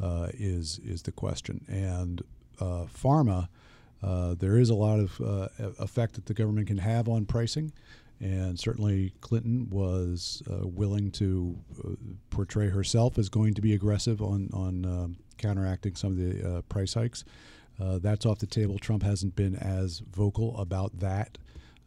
uh, 0.02 0.30
is 0.34 0.80
is 0.84 1.04
the 1.04 1.12
question. 1.12 1.66
And 1.68 2.22
uh, 2.60 2.86
pharma, 2.86 3.50
uh, 4.02 4.36
there 4.36 4.58
is 4.58 4.70
a 4.70 4.76
lot 4.76 5.00
of 5.00 5.22
uh, 5.22 5.48
effect 5.80 6.16
that 6.16 6.26
the 6.26 6.34
government 6.34 6.68
can 6.68 6.80
have 6.80 7.08
on 7.08 7.26
pricing, 7.26 7.72
and 8.20 8.60
certainly 8.60 9.14
Clinton 9.22 9.70
was 9.70 10.42
uh, 10.50 10.68
willing 10.68 11.12
to 11.12 11.58
portray 12.30 12.70
herself 12.70 13.18
as 13.18 13.30
going 13.30 13.54
to 13.54 13.62
be 13.62 13.74
aggressive 13.74 14.22
on 14.22 14.50
on 14.54 15.18
counteracting 15.38 15.96
some 15.96 16.12
of 16.12 16.18
the 16.18 16.64
price 16.70 16.94
hikes. 16.94 17.24
That's 17.80 18.26
off 18.26 18.40
the 18.40 18.48
table. 18.48 18.78
Trump 18.78 19.04
hasn't 19.04 19.36
been 19.36 19.56
as 19.56 20.00
vocal 20.00 20.58
about 20.58 21.00
that. 21.00 21.38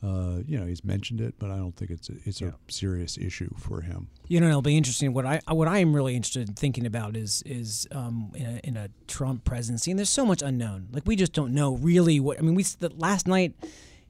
Uh, 0.05 0.43
you 0.47 0.59
know, 0.59 0.67
he's 0.67 0.85
mentioned 0.85 1.21
it, 1.21 1.35
but 1.39 1.51
I 1.51 1.57
don't 1.57 1.75
think 1.75 1.91
it's 1.91 2.11
a, 2.11 2.15
it's 2.25 2.41
Yeah. 2.41 2.49
a 2.49 2.73
serious 2.73 3.17
issue 3.17 3.49
for 3.57 3.81
him. 3.81 4.09
You 4.29 4.41
know, 4.41 4.49
it'll 4.49 4.61
be 4.61 4.77
interesting. 4.77 5.15
What 5.15 5.25
I 5.25 5.41
what 5.49 5.67
I 5.69 5.79
am 5.79 5.95
really 5.97 6.15
interested 6.15 6.47
in 6.49 6.55
thinking 6.55 6.85
about 6.85 7.17
is 7.17 7.43
is 7.47 7.87
um, 7.93 8.31
in, 8.35 8.47
a, 8.47 8.61
in 8.65 8.77
a 8.77 8.89
Trump 9.07 9.45
presidency, 9.45 9.91
and 9.91 9.99
there's 9.99 10.11
so 10.11 10.27
much 10.27 10.43
unknown. 10.43 10.89
Like 10.93 11.05
we 11.07 11.17
just 11.17 11.33
don't 11.33 11.55
know 11.55 11.77
really 11.77 12.21
what. 12.21 12.39
I 12.39 12.43
mean, 12.43 12.55
we 12.55 12.65
the, 12.65 12.91
last 12.97 13.27
night 13.27 13.55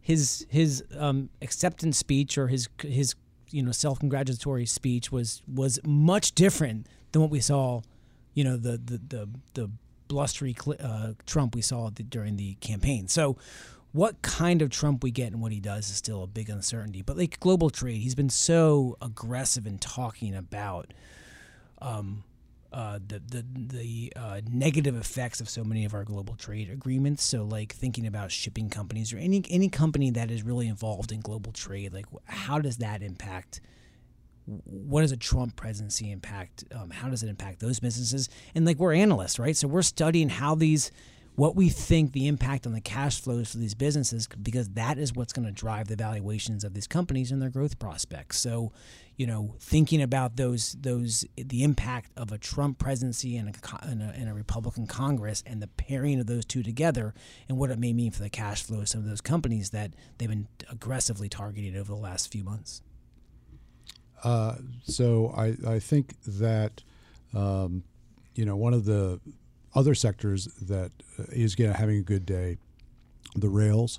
his 0.01 0.47
his 0.51 0.83
um, 0.99 1.31
acceptance 1.41 1.97
speech 1.97 2.37
or 2.39 2.49
his 2.49 2.69
his 2.83 3.15
you 3.51 3.63
know 3.63 3.73
self 3.73 4.01
congratulatory 4.01 4.67
speech 4.67 5.13
was 5.13 5.43
was 5.47 5.79
much 5.87 6.33
different 6.35 6.89
than 7.13 7.23
what 7.23 7.31
we 7.31 7.41
saw. 7.41 7.83
You 8.35 8.45
know 8.45 8.57
the 8.57 8.73
the 8.79 8.99
the, 8.99 9.29
the 9.55 9.71
blustery 10.09 10.55
uh, 10.81 11.13
Trump 11.27 11.55
we 11.55 11.63
saw 11.63 11.89
the, 11.91 12.03
during 12.03 12.37
the 12.37 12.55
campaign. 12.57 13.09
So 13.09 13.37
what 13.95 14.23
kind 14.23 14.61
of 14.61 14.71
Trump 14.71 15.05
we 15.05 15.13
get 15.13 15.31
and 15.31 15.41
what 15.41 15.53
he 15.53 15.61
does 15.61 15.89
is 15.89 15.95
still 15.95 16.25
a 16.25 16.27
big 16.27 16.51
uncertainty. 16.51 17.01
But 17.01 17.17
like 17.17 17.39
global 17.39 17.71
trade, 17.71 17.99
he's 17.99 18.17
been 18.17 18.29
so 18.29 18.97
aggressive 19.01 19.69
in 19.69 19.79
talking 19.79 20.35
about 20.35 20.93
um, 21.81 22.25
uh, 22.73 22.99
the 23.07 23.21
the 23.21 23.45
the 23.55 24.13
uh, 24.17 24.41
negative 24.51 24.97
effects 24.97 25.41
of 25.41 25.49
so 25.49 25.63
many 25.63 25.85
of 25.85 25.95
our 25.95 26.03
global 26.03 26.35
trade 26.35 26.71
agreements. 26.71 27.23
So 27.23 27.45
like 27.45 27.73
thinking 27.73 28.05
about 28.05 28.33
shipping 28.33 28.69
companies 28.69 29.13
or 29.13 29.19
any 29.19 29.45
any 29.49 29.69
company 29.69 30.11
that 30.11 30.29
is 30.29 30.43
really 30.43 30.67
involved 30.67 31.13
in 31.13 31.21
global 31.21 31.53
trade, 31.53 31.93
like 31.93 32.07
how 32.25 32.59
does 32.59 32.79
that 32.79 33.01
impact 33.01 33.61
what 34.47 35.03
does 35.03 35.13
a 35.13 35.17
Trump 35.17 35.55
presidency 35.55 36.11
impact? 36.11 36.65
Um, 36.75 36.91
how 36.91 37.09
does 37.09 37.23
it 37.23 37.29
impact 37.29 37.61
those 37.61 37.79
businesses? 37.79 38.29
And 38.57 38.67
like 38.67 38.79
we're 38.79 38.93
analysts, 38.93 39.39
right? 39.39 39.57
So 39.57 39.69
we're 39.69 39.83
studying 39.83 40.29
how 40.29 40.55
these, 40.57 40.91
what 41.37 41.57
we 41.57 41.69
think 41.69 42.13
the 42.13 42.29
impact 42.29 42.65
on 42.65 42.73
the 42.73 42.81
cash 42.81 43.21
flows 43.21 43.51
for 43.51 43.59
these 43.59 43.75
businesses, 43.75 44.29
because 44.41 44.69
that 44.71 44.99
is 44.99 45.13
what's 45.13 45.33
going 45.33 45.47
to 45.47 45.53
drive 45.53 45.89
the 45.89 45.97
valuations 45.97 46.63
of 46.63 46.75
these 46.75 46.87
companies 46.87 47.33
and 47.33 47.43
their 47.43 47.51
growth 47.51 47.79
prospects. 47.81 48.39
So, 48.39 48.73
you 49.17 49.27
know, 49.27 49.57
thinking 49.59 50.01
about 50.01 50.37
those 50.37 50.77
those 50.81 51.25
the 51.37 51.65
impact 51.65 52.13
of 52.17 52.31
a 52.31 52.39
Trump 52.39 52.79
presidency 52.79 53.37
and 53.37 53.49
a, 53.49 53.85
and 53.85 54.03
a, 54.03 54.07
and 54.17 54.29
a 54.29 54.35
Republican 54.35 54.87
Congress 54.87 55.43
and 55.45 55.61
the 55.61 55.67
pairing 55.67 56.21
of 56.21 56.27
those 56.27 56.45
two 56.45 56.63
together 56.63 57.15
and 57.49 57.59
what 57.59 57.71
it 57.71 57.79
may 57.81 57.93
mean 57.93 58.13
for 58.13 58.23
the 58.23 58.31
cash 58.31 58.63
flow 58.63 58.81
of 58.81 58.89
some 58.89 59.01
of 59.01 59.09
those 59.09 59.21
companies 59.21 59.71
that 59.71 59.93
they've 60.19 60.29
been 60.29 60.47
aggressively 60.71 61.29
targeted 61.29 61.77
over 61.77 61.93
the 61.93 62.01
last 62.01 62.31
few 62.31 62.45
months. 62.45 62.81
Uh, 64.23 64.55
so 64.85 65.35
I, 65.37 65.57
I 65.69 65.79
think 65.81 66.15
that 66.23 66.83
um, 67.35 67.83
you 68.37 68.45
know 68.45 68.55
one 68.55 68.73
of 68.73 68.85
the 68.85 69.21
other 69.75 69.95
sectors 69.95 70.47
that 70.61 70.93
is 71.31 71.55
uh, 71.55 71.57
getting 71.57 71.75
having 71.75 71.99
a 71.99 72.03
good 72.03 72.27
day, 72.27 72.59
the 73.35 73.49
rails, 73.49 73.99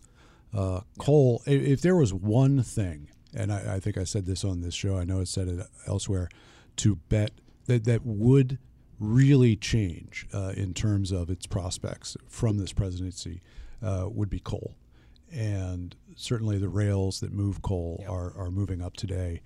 uh, 0.53 0.81
coal. 0.97 1.41
If, 1.45 1.61
if, 1.61 1.81
there 1.81 1.95
was 1.95 2.13
one 2.13 2.63
thing, 2.63 3.09
and 3.33 3.51
I, 3.51 3.75
I, 3.75 3.79
think 3.79 3.97
I 3.97 4.03
said 4.03 4.25
this 4.25 4.43
on 4.43 4.61
this 4.61 4.73
show, 4.73 4.97
I 4.97 5.03
know 5.03 5.19
I 5.19 5.25
said 5.25 5.47
it 5.47 5.67
elsewhere, 5.87 6.29
to 6.77 6.95
bet 7.09 7.31
that 7.65 7.83
that 7.85 8.05
would 8.05 8.57
really 8.99 9.55
change 9.55 10.25
uh, 10.33 10.53
in 10.55 10.73
terms 10.73 11.11
of 11.11 11.29
its 11.29 11.45
prospects 11.45 12.15
from 12.29 12.57
this 12.57 12.71
presidency 12.71 13.41
uh, 13.83 14.07
would 14.09 14.29
be 14.29 14.39
coal, 14.39 14.75
and 15.31 15.95
certainly 16.15 16.57
the 16.57 16.69
rails 16.69 17.19
that 17.19 17.33
move 17.33 17.61
coal 17.61 17.97
yep. 18.01 18.09
are 18.09 18.33
are 18.37 18.51
moving 18.51 18.81
up 18.81 18.95
today 18.95 19.41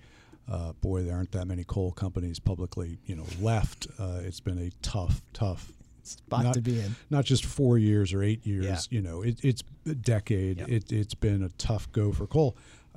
uh, 0.50 0.72
boy, 0.72 1.02
there 1.04 1.14
aren't 1.14 1.30
that 1.30 1.46
many 1.46 1.62
coal 1.62 1.92
companies 1.92 2.40
publicly, 2.40 2.98
you 3.06 3.14
know, 3.14 3.26
left. 3.40 3.86
Uh, 3.98 4.20
it's 4.22 4.40
been 4.40 4.58
a 4.58 4.70
tough, 4.82 5.22
tough 5.32 5.70
spot 6.06 6.44
not, 6.44 6.54
to 6.54 6.60
be 6.60 6.80
in. 6.80 6.94
Not 7.10 7.24
just 7.24 7.44
four 7.44 7.78
years 7.78 8.12
or 8.12 8.22
eight 8.22 8.46
years. 8.46 8.64
Yeah. 8.90 8.96
You 8.96 9.02
know, 9.02 9.22
it, 9.22 9.38
it's 9.42 9.62
a 9.86 9.94
decade. 9.94 10.58
Yeah. 10.58 10.66
It, 10.68 10.90
has 10.90 11.14
been 11.14 11.42
a 11.42 11.48
tough 11.50 11.90
go 11.92 12.12
for 12.12 12.26
coal. 12.26 12.56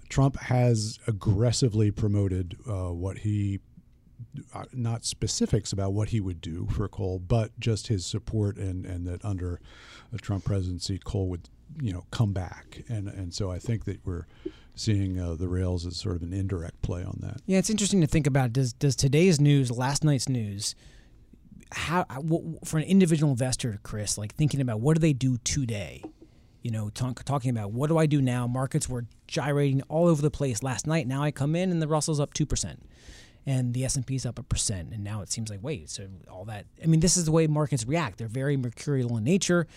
Trump 0.09 0.37
has 0.37 0.99
aggressively 1.07 1.91
promoted 1.91 2.57
uh, 2.67 2.91
what 2.91 3.19
he, 3.19 3.59
uh, 4.53 4.65
not 4.73 5.05
specifics 5.05 5.71
about 5.71 5.93
what 5.93 6.09
he 6.09 6.19
would 6.19 6.41
do 6.41 6.67
for 6.71 6.87
coal, 6.87 7.19
but 7.19 7.57
just 7.59 7.87
his 7.87 8.05
support 8.05 8.57
and, 8.57 8.85
and 8.85 9.07
that 9.07 9.23
under 9.25 9.59
a 10.13 10.17
Trump 10.17 10.45
presidency, 10.45 10.99
coal 11.03 11.29
would, 11.29 11.49
you 11.81 11.91
know, 11.91 12.05
come 12.11 12.33
back. 12.33 12.83
And 12.89 13.07
and 13.07 13.33
so 13.33 13.49
I 13.49 13.57
think 13.59 13.85
that 13.85 14.05
we're 14.05 14.27
seeing 14.75 15.19
uh, 15.19 15.35
the 15.35 15.47
rails 15.47 15.85
as 15.85 15.97
sort 15.97 16.15
of 16.15 16.23
an 16.23 16.33
indirect 16.33 16.81
play 16.81 17.03
on 17.03 17.19
that. 17.21 17.41
Yeah, 17.45 17.59
it's 17.59 17.69
interesting 17.69 18.01
to 18.01 18.07
think 18.07 18.27
about. 18.27 18.53
Does 18.53 18.73
does 18.73 18.95
today's 18.95 19.39
news, 19.39 19.71
last 19.71 20.03
night's 20.03 20.29
news, 20.29 20.75
how 21.73 22.05
for 22.63 22.77
an 22.77 22.83
individual 22.83 23.31
investor, 23.31 23.79
Chris, 23.83 24.17
like 24.17 24.35
thinking 24.35 24.61
about 24.61 24.79
what 24.79 24.95
do 24.95 24.99
they 24.99 25.13
do 25.13 25.37
today? 25.37 26.03
You 26.61 26.71
know, 26.71 26.89
talk, 26.89 27.23
talking 27.23 27.51
about 27.51 27.71
what 27.71 27.87
do 27.89 27.97
I 27.97 28.05
do 28.05 28.21
now? 28.21 28.47
Markets 28.47 28.87
were 28.87 29.05
gyrating 29.27 29.81
all 29.89 30.07
over 30.07 30.21
the 30.21 30.31
place 30.31 30.63
last 30.63 30.87
night. 30.87 31.07
Now 31.07 31.21
I 31.21 31.31
come 31.31 31.55
in 31.55 31.71
and 31.71 31.81
the 31.81 31.87
Russell's 31.87 32.19
up 32.19 32.33
two 32.33 32.45
percent, 32.45 32.83
and 33.45 33.73
the 33.73 33.83
S 33.83 33.95
and 33.95 34.05
P's 34.05 34.25
up 34.25 34.39
a 34.39 34.43
percent. 34.43 34.93
And 34.93 35.03
now 35.03 35.21
it 35.21 35.31
seems 35.31 35.49
like 35.49 35.59
wait, 35.61 35.89
so 35.89 36.07
all 36.31 36.45
that. 36.45 36.65
I 36.81 36.87
mean, 36.87 37.01
this 37.01 37.17
is 37.17 37.25
the 37.25 37.31
way 37.31 37.47
markets 37.47 37.85
react. 37.85 38.17
They're 38.17 38.27
very 38.27 38.55
mercurial 38.55 39.17
in 39.17 39.23
nature. 39.23 39.67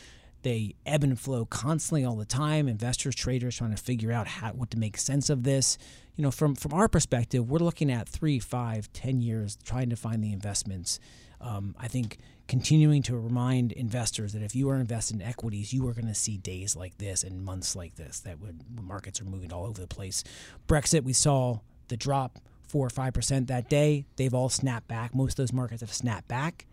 They 0.42 0.74
ebb 0.84 1.02
and 1.02 1.18
flow 1.18 1.44
constantly 1.44 2.04
all 2.04 2.16
the 2.16 2.24
time. 2.24 2.68
Investors, 2.68 3.14
traders 3.14 3.56
trying 3.56 3.72
to 3.72 3.76
figure 3.76 4.12
out 4.12 4.26
how, 4.28 4.52
what 4.52 4.70
to 4.70 4.78
make 4.78 4.96
sense 4.96 5.28
of 5.28 5.42
this. 5.42 5.76
You 6.14 6.22
know, 6.22 6.30
from 6.30 6.54
from 6.54 6.72
our 6.72 6.88
perspective, 6.88 7.50
we're 7.50 7.58
looking 7.58 7.90
at 7.90 8.08
three, 8.08 8.38
five, 8.38 8.92
ten 8.92 9.20
years 9.20 9.58
trying 9.64 9.90
to 9.90 9.96
find 9.96 10.22
the 10.22 10.32
investments. 10.32 11.00
Um, 11.40 11.74
I 11.78 11.88
think 11.88 12.18
continuing 12.48 13.02
to 13.02 13.16
remind 13.16 13.72
investors 13.72 14.32
that 14.32 14.42
if 14.42 14.54
you 14.54 14.70
are 14.70 14.76
invested 14.76 15.16
in 15.16 15.22
equities, 15.22 15.72
you 15.72 15.86
are 15.88 15.92
going 15.92 16.06
to 16.06 16.14
see 16.14 16.38
days 16.38 16.76
like 16.76 16.96
this 16.98 17.24
and 17.24 17.44
months 17.44 17.74
like 17.74 17.96
this 17.96 18.20
that 18.20 18.40
would 18.40 18.62
markets 18.80 19.20
are 19.20 19.24
moving 19.24 19.52
all 19.52 19.66
over 19.66 19.80
the 19.80 19.86
place. 19.86 20.22
Brexit, 20.68 21.02
we 21.02 21.12
saw 21.12 21.58
the 21.88 21.96
drop 21.96 22.38
four 22.68 22.86
or 22.86 22.90
five 22.90 23.12
percent 23.12 23.48
that 23.48 23.68
day. 23.68 24.06
They've 24.16 24.32
all 24.32 24.48
snapped 24.48 24.88
back. 24.88 25.14
Most 25.14 25.32
of 25.32 25.36
those 25.36 25.52
markets 25.52 25.80
have 25.80 25.92
snapped 25.92 26.28
back 26.28 26.66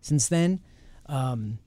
since 0.00 0.28
then. 0.28 0.60
Um, 1.06 1.58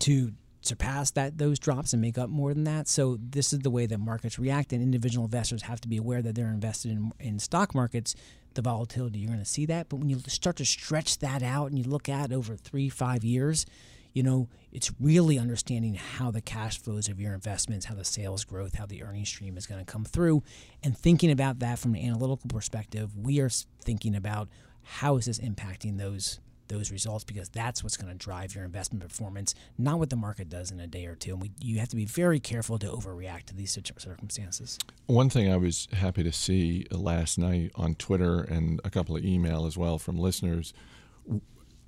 to 0.00 0.32
surpass 0.60 1.10
that 1.12 1.38
those 1.38 1.58
drops 1.58 1.92
and 1.92 2.02
make 2.02 2.18
up 2.18 2.28
more 2.28 2.52
than 2.52 2.64
that. 2.64 2.88
So 2.88 3.18
this 3.20 3.52
is 3.52 3.60
the 3.60 3.70
way 3.70 3.86
that 3.86 3.98
markets 3.98 4.38
react, 4.38 4.72
and 4.72 4.82
individual 4.82 5.24
investors 5.24 5.62
have 5.62 5.80
to 5.82 5.88
be 5.88 5.96
aware 5.96 6.22
that 6.22 6.34
they're 6.34 6.46
invested 6.48 6.92
in, 6.92 7.12
in 7.18 7.38
stock 7.38 7.74
markets. 7.74 8.14
The 8.54 8.62
volatility 8.62 9.20
you're 9.20 9.28
going 9.28 9.38
to 9.38 9.44
see 9.44 9.64
that, 9.66 9.88
but 9.88 9.96
when 9.98 10.08
you 10.08 10.18
start 10.26 10.56
to 10.56 10.64
stretch 10.64 11.20
that 11.20 11.42
out 11.42 11.66
and 11.66 11.78
you 11.78 11.84
look 11.84 12.08
at 12.08 12.32
over 12.32 12.56
three 12.56 12.88
five 12.88 13.22
years, 13.22 13.64
you 14.12 14.24
know 14.24 14.48
it's 14.72 14.92
really 15.00 15.38
understanding 15.38 15.94
how 15.94 16.32
the 16.32 16.40
cash 16.40 16.78
flows 16.78 17.08
of 17.08 17.20
your 17.20 17.32
investments, 17.32 17.86
how 17.86 17.94
the 17.94 18.04
sales 18.04 18.44
growth, 18.44 18.74
how 18.74 18.86
the 18.86 19.04
earnings 19.04 19.28
stream 19.28 19.56
is 19.56 19.68
going 19.68 19.84
to 19.84 19.90
come 19.90 20.04
through, 20.04 20.42
and 20.82 20.98
thinking 20.98 21.30
about 21.30 21.60
that 21.60 21.78
from 21.78 21.94
an 21.94 22.04
analytical 22.04 22.48
perspective. 22.48 23.16
We 23.16 23.40
are 23.40 23.50
thinking 23.82 24.16
about 24.16 24.48
how 24.82 25.16
is 25.16 25.26
this 25.26 25.38
impacting 25.38 25.98
those 25.98 26.40
those 26.70 26.90
results 26.90 27.24
because 27.24 27.50
that's 27.50 27.82
what's 27.82 27.96
going 27.96 28.10
to 28.10 28.16
drive 28.16 28.54
your 28.54 28.64
investment 28.64 29.02
performance, 29.02 29.54
not 29.76 29.98
what 29.98 30.08
the 30.08 30.16
market 30.16 30.48
does 30.48 30.70
in 30.70 30.80
a 30.80 30.86
day 30.86 31.04
or 31.04 31.14
two. 31.14 31.32
And 31.32 31.42
we, 31.42 31.50
you 31.60 31.78
have 31.80 31.88
to 31.90 31.96
be 31.96 32.06
very 32.06 32.40
careful 32.40 32.78
to 32.78 32.86
overreact 32.86 33.44
to 33.46 33.54
these 33.54 33.76
circumstances. 33.98 34.78
One 35.06 35.28
thing 35.28 35.52
I 35.52 35.56
was 35.56 35.88
happy 35.92 36.22
to 36.22 36.32
see 36.32 36.86
last 36.90 37.38
night 37.38 37.72
on 37.74 37.96
Twitter 37.96 38.40
and 38.40 38.80
a 38.84 38.90
couple 38.90 39.16
of 39.16 39.24
email 39.24 39.66
as 39.66 39.76
well 39.76 39.98
from 39.98 40.16
listeners 40.16 40.72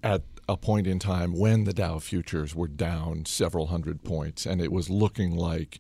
at 0.03 0.23
a 0.49 0.57
point 0.57 0.87
in 0.87 0.99
time 0.99 1.33
when 1.39 1.65
the 1.65 1.73
Dow 1.73 2.01
futures 2.01 2.55
were 2.55 2.67
down 2.69 3.25
several 3.25 3.69
hundred 3.69 4.03
points 4.03 4.45
and 4.45 4.61
it 4.61 4.73
was 4.73 4.91
looking 4.91 5.37
like 5.37 5.79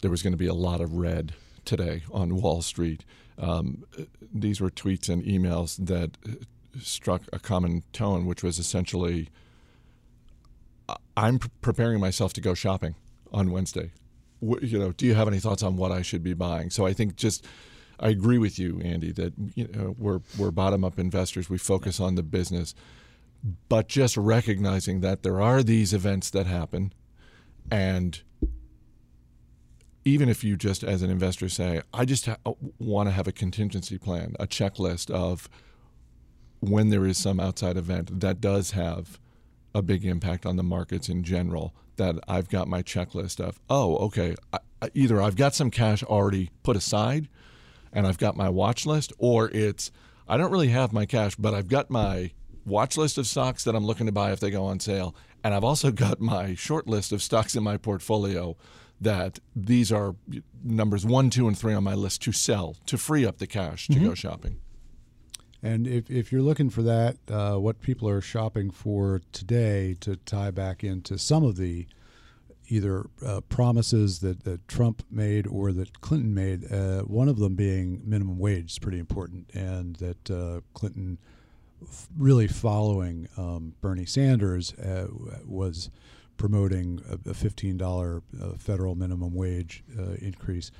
there 0.00 0.10
was 0.10 0.22
going 0.22 0.32
to 0.32 0.38
be 0.38 0.46
a 0.46 0.54
lot 0.54 0.80
of 0.80 0.94
red 0.94 1.34
today 1.64 2.02
on 2.10 2.40
Wall 2.40 2.62
Street. 2.62 3.04
Um, 3.38 3.84
these 4.32 4.60
were 4.60 4.70
tweets 4.70 5.08
and 5.08 5.22
emails 5.22 5.76
that 5.86 6.16
struck 6.80 7.22
a 7.32 7.38
common 7.38 7.82
tone, 7.92 8.26
which 8.26 8.42
was 8.42 8.58
essentially, 8.58 9.28
I'm 11.16 11.38
preparing 11.38 12.00
myself 12.00 12.32
to 12.34 12.40
go 12.40 12.54
shopping 12.54 12.94
on 13.32 13.50
Wednesday. 13.50 13.92
You 14.40 14.78
know, 14.78 14.92
do 14.92 15.06
you 15.06 15.14
have 15.14 15.28
any 15.28 15.38
thoughts 15.38 15.62
on 15.62 15.76
what 15.76 15.92
I 15.92 16.02
should 16.02 16.22
be 16.22 16.34
buying? 16.34 16.70
So 16.70 16.86
I 16.86 16.92
think 16.92 17.16
just. 17.16 17.46
I 18.00 18.08
agree 18.08 18.38
with 18.38 18.58
you, 18.58 18.80
Andy, 18.80 19.12
that 19.12 19.32
you 19.54 19.68
know, 19.68 19.94
we're 19.96 20.20
we're 20.36 20.50
bottom 20.50 20.82
up 20.82 20.98
investors. 20.98 21.48
We 21.48 21.56
focus 21.56 22.00
on 22.00 22.16
the 22.16 22.24
business, 22.24 22.74
but 23.68 23.86
just 23.86 24.16
recognizing 24.16 25.02
that 25.02 25.22
there 25.22 25.40
are 25.40 25.62
these 25.62 25.94
events 25.94 26.28
that 26.30 26.46
happen, 26.46 26.92
and 27.70 28.20
even 30.04 30.28
if 30.28 30.42
you 30.42 30.56
just 30.56 30.82
as 30.82 31.02
an 31.02 31.10
investor 31.10 31.48
say, 31.48 31.80
I 31.94 32.04
just 32.04 32.26
ha- 32.26 32.38
want 32.80 33.08
to 33.08 33.12
have 33.12 33.28
a 33.28 33.32
contingency 33.32 33.98
plan, 33.98 34.34
a 34.40 34.48
checklist 34.48 35.08
of 35.10 35.48
when 36.62 36.90
there 36.90 37.04
is 37.04 37.18
some 37.18 37.40
outside 37.40 37.76
event 37.76 38.20
that 38.20 38.40
does 38.40 38.70
have 38.70 39.18
a 39.74 39.82
big 39.82 40.04
impact 40.04 40.46
on 40.46 40.54
the 40.56 40.62
markets 40.62 41.08
in 41.08 41.24
general, 41.24 41.74
that 41.96 42.16
I've 42.28 42.48
got 42.48 42.68
my 42.68 42.82
checklist 42.82 43.40
of, 43.40 43.58
oh, 43.68 43.96
okay, 43.96 44.36
I, 44.52 44.60
either 44.94 45.20
I've 45.20 45.34
got 45.34 45.56
some 45.56 45.72
cash 45.72 46.04
already 46.04 46.50
put 46.62 46.76
aside 46.76 47.28
and 47.92 48.06
I've 48.06 48.18
got 48.18 48.36
my 48.36 48.48
watch 48.48 48.86
list, 48.86 49.12
or 49.18 49.50
it's 49.50 49.90
I 50.28 50.36
don't 50.36 50.52
really 50.52 50.68
have 50.68 50.92
my 50.92 51.04
cash, 51.04 51.34
but 51.34 51.52
I've 51.52 51.68
got 51.68 51.90
my 51.90 52.30
watch 52.64 52.96
list 52.96 53.18
of 53.18 53.26
stocks 53.26 53.64
that 53.64 53.74
I'm 53.74 53.84
looking 53.84 54.06
to 54.06 54.12
buy 54.12 54.32
if 54.32 54.38
they 54.38 54.50
go 54.50 54.64
on 54.64 54.78
sale. 54.78 55.16
And 55.42 55.52
I've 55.54 55.64
also 55.64 55.90
got 56.04 56.20
my 56.20 56.54
short 56.54 56.86
list 56.86 57.10
of 57.10 57.22
stocks 57.22 57.56
in 57.56 57.64
my 57.64 57.76
portfolio 57.76 58.56
that 59.00 59.40
these 59.56 59.90
are 59.90 60.14
numbers 60.62 61.04
one, 61.04 61.28
two, 61.28 61.48
and 61.48 61.58
three 61.58 61.74
on 61.74 61.82
my 61.82 61.94
list 61.94 62.22
to 62.22 62.30
sell 62.32 62.76
to 62.86 62.96
free 62.96 63.26
up 63.26 63.38
the 63.38 63.48
cash 63.48 63.88
to 63.88 63.94
mm-hmm. 63.94 64.06
go 64.06 64.14
shopping. 64.14 64.60
And 65.62 65.86
if, 65.86 66.10
if 66.10 66.32
you're 66.32 66.42
looking 66.42 66.70
for 66.70 66.82
that, 66.82 67.16
uh, 67.30 67.56
what 67.56 67.80
people 67.80 68.08
are 68.08 68.20
shopping 68.20 68.70
for 68.70 69.20
today 69.30 69.96
to 70.00 70.16
tie 70.16 70.50
back 70.50 70.82
into 70.82 71.18
some 71.18 71.44
of 71.44 71.56
the 71.56 71.86
either 72.68 73.06
uh, 73.24 73.40
promises 73.42 74.20
that, 74.20 74.44
that 74.44 74.66
Trump 74.66 75.04
made 75.10 75.46
or 75.46 75.72
that 75.72 76.00
Clinton 76.00 76.34
made, 76.34 76.72
uh, 76.72 77.02
one 77.02 77.28
of 77.28 77.38
them 77.38 77.54
being 77.54 78.00
minimum 78.04 78.38
wage 78.38 78.72
is 78.72 78.78
pretty 78.78 78.98
important, 78.98 79.50
and 79.54 79.96
that 79.96 80.30
uh, 80.30 80.60
Clinton, 80.74 81.18
f- 81.82 82.08
really 82.16 82.48
following 82.48 83.28
um, 83.36 83.74
Bernie 83.80 84.06
Sanders, 84.06 84.74
uh, 84.74 85.06
was 85.46 85.90
promoting 86.36 87.00
a, 87.08 87.14
a 87.30 87.34
$15 87.34 88.22
uh, 88.40 88.48
federal 88.56 88.94
minimum 88.96 89.34
wage 89.34 89.84
increase 90.20 90.72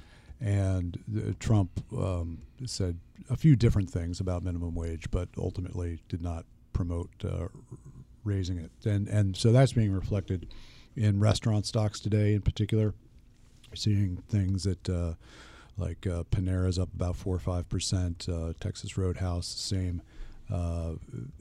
and 0.42 1.36
Trump 1.38 1.70
um, 1.96 2.38
said 2.66 2.98
a 3.30 3.36
few 3.36 3.54
different 3.56 3.88
things 3.90 4.20
about 4.20 4.42
minimum 4.42 4.74
wage, 4.74 5.10
but 5.10 5.28
ultimately 5.38 6.00
did 6.08 6.20
not 6.22 6.44
promote 6.72 7.10
uh, 7.24 7.48
raising 8.24 8.58
it. 8.58 8.70
And 8.84 9.08
and 9.08 9.36
so 9.36 9.52
that's 9.52 9.72
being 9.72 9.92
reflected 9.92 10.48
in 10.96 11.20
restaurant 11.20 11.66
stocks 11.66 12.00
today, 12.00 12.34
in 12.34 12.42
particular. 12.42 12.94
We're 13.70 13.76
seeing 13.76 14.22
things 14.28 14.64
that 14.64 14.88
uh, 14.88 15.14
like 15.78 16.06
uh, 16.06 16.24
Panera's 16.24 16.78
up 16.78 16.92
about 16.94 17.16
four 17.16 17.34
or 17.36 17.38
five 17.38 17.68
percent. 17.68 18.26
Uh, 18.28 18.52
Texas 18.60 18.98
Roadhouse, 18.98 19.46
same, 19.46 20.02
uh, 20.52 20.94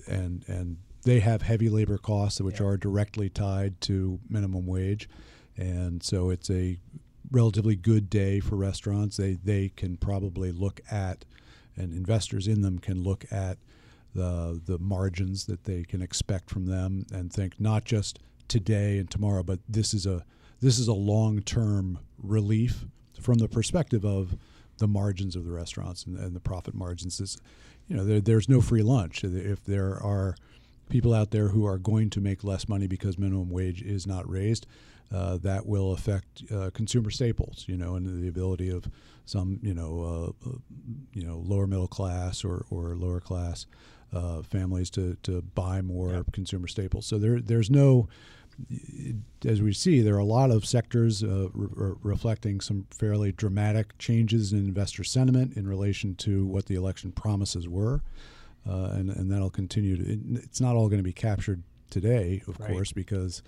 and 0.08 0.46
and 0.48 0.78
they 1.04 1.20
have 1.20 1.42
heavy 1.42 1.68
labor 1.70 1.98
costs 1.98 2.40
which 2.40 2.60
Yeah. 2.60 2.68
are 2.68 2.78
directly 2.78 3.30
tied 3.30 3.82
to 3.82 4.20
minimum 4.30 4.68
wage, 4.68 5.10
and 5.58 6.04
so 6.04 6.30
it's 6.30 6.50
a 6.52 6.78
relatively 7.32 7.76
good 7.76 8.10
day 8.10 8.40
for 8.40 8.56
restaurants. 8.56 9.18
They 9.18 9.34
they 9.34 9.70
can 9.70 9.98
probably 9.98 10.52
look 10.52 10.82
at, 10.92 11.26
and 11.76 11.94
investors 11.94 12.48
in 12.48 12.62
them 12.62 12.80
can 12.80 13.04
look 13.04 13.26
at 13.32 13.58
the 14.14 14.62
the 14.66 14.78
margins 14.80 15.46
that 15.46 15.64
they 15.64 15.84
can 15.84 16.02
expect 16.02 16.50
from 16.50 16.66
them 16.66 17.06
and 17.14 17.32
think 17.32 17.60
not 17.60 17.86
just 17.86 18.20
today 18.48 18.98
and 18.98 19.10
tomorrow, 19.10 19.44
but 19.44 19.60
this 19.68 19.94
is 19.94 20.06
a 20.06 20.26
this 20.60 20.78
is 20.78 20.88
a 20.88 20.94
long 20.94 21.42
term 21.42 22.00
relief 22.22 22.86
from 23.20 23.38
the 23.38 23.48
perspective 23.48 24.06
of 24.06 24.36
the 24.78 24.88
margins 24.88 25.36
of 25.36 25.46
the 25.46 25.52
restaurants 25.52 26.06
and, 26.06 26.18
and 26.18 26.36
the 26.36 26.40
profit 26.40 26.74
margins. 26.74 27.20
Is, 27.20 27.38
you 27.88 27.96
know, 27.96 28.04
there, 28.04 28.20
there's 28.20 28.50
no 28.50 28.62
free 28.62 28.84
lunch. 28.84 29.24
If 29.24 29.64
there 29.64 30.02
are 30.02 30.36
people 30.92 31.14
out 31.14 31.32
there 31.32 31.48
who 31.48 31.66
are 31.66 31.80
going 31.80 32.10
to 32.12 32.22
make 32.22 32.44
less 32.44 32.70
money 32.70 32.86
because 32.86 33.18
minimum 33.18 33.50
wage 33.50 33.82
is 33.82 34.06
not 34.06 34.30
raised, 34.30 34.68
uh, 35.12 35.38
that 35.38 35.66
will 35.66 35.92
affect 35.94 36.44
uh, 36.54 36.70
consumer 36.74 37.10
staples. 37.10 37.66
You 37.68 37.78
know, 37.78 37.96
and 37.96 38.22
the 38.24 38.28
ability 38.28 38.70
of 38.70 38.90
some, 39.26 39.60
you 39.64 39.74
know, 39.74 40.34
uh, 40.46 40.50
uh, 40.50 40.54
you 41.14 41.26
know, 41.26 41.38
lower 41.44 41.66
middle 41.68 41.88
class 41.88 42.44
or, 42.44 42.66
or 42.70 42.96
lower 42.96 43.20
class 43.20 43.66
uh, 44.14 44.42
families 44.42 44.90
to, 44.92 45.18
to 45.24 45.42
buy 45.42 45.82
more 45.82 46.12
Yeah. 46.12 46.24
consumer 46.32 46.68
staples. 46.68 47.06
So 47.06 47.18
there 47.18 47.40
there's 47.40 47.70
no 47.70 48.08
as 49.46 49.62
we 49.62 49.74
see, 49.74 50.02
there 50.02 50.16
are 50.16 50.20
a 50.20 50.26
lot 50.26 50.52
of 50.52 50.66
sectors 50.66 51.24
uh, 51.24 51.48
re- 51.54 51.70
re- 51.72 51.96
reflecting 52.04 52.62
some 52.62 52.86
fairly 52.92 53.32
dramatic 53.32 53.98
changes 53.98 54.52
in 54.54 54.60
investor 54.60 55.04
sentiment 55.04 55.56
in 55.58 55.68
relation 55.68 56.16
to 56.16 56.46
what 56.46 56.66
the 56.66 56.76
election 56.76 57.12
promises 57.12 57.68
were, 57.68 58.02
uh, 58.68 58.92
and 58.94 59.10
and 59.10 59.32
that'll 59.32 59.50
continue. 59.50 59.98
To, 59.98 60.04
it, 60.14 60.20
it's 60.44 60.62
not 60.62 60.76
all 60.76 60.88
going 60.90 61.00
to 61.00 61.04
be 61.04 61.14
captured 61.14 61.64
today, 61.90 62.42
of 62.48 62.60
Right. 62.60 62.70
course, 62.72 62.92
because 62.92 63.42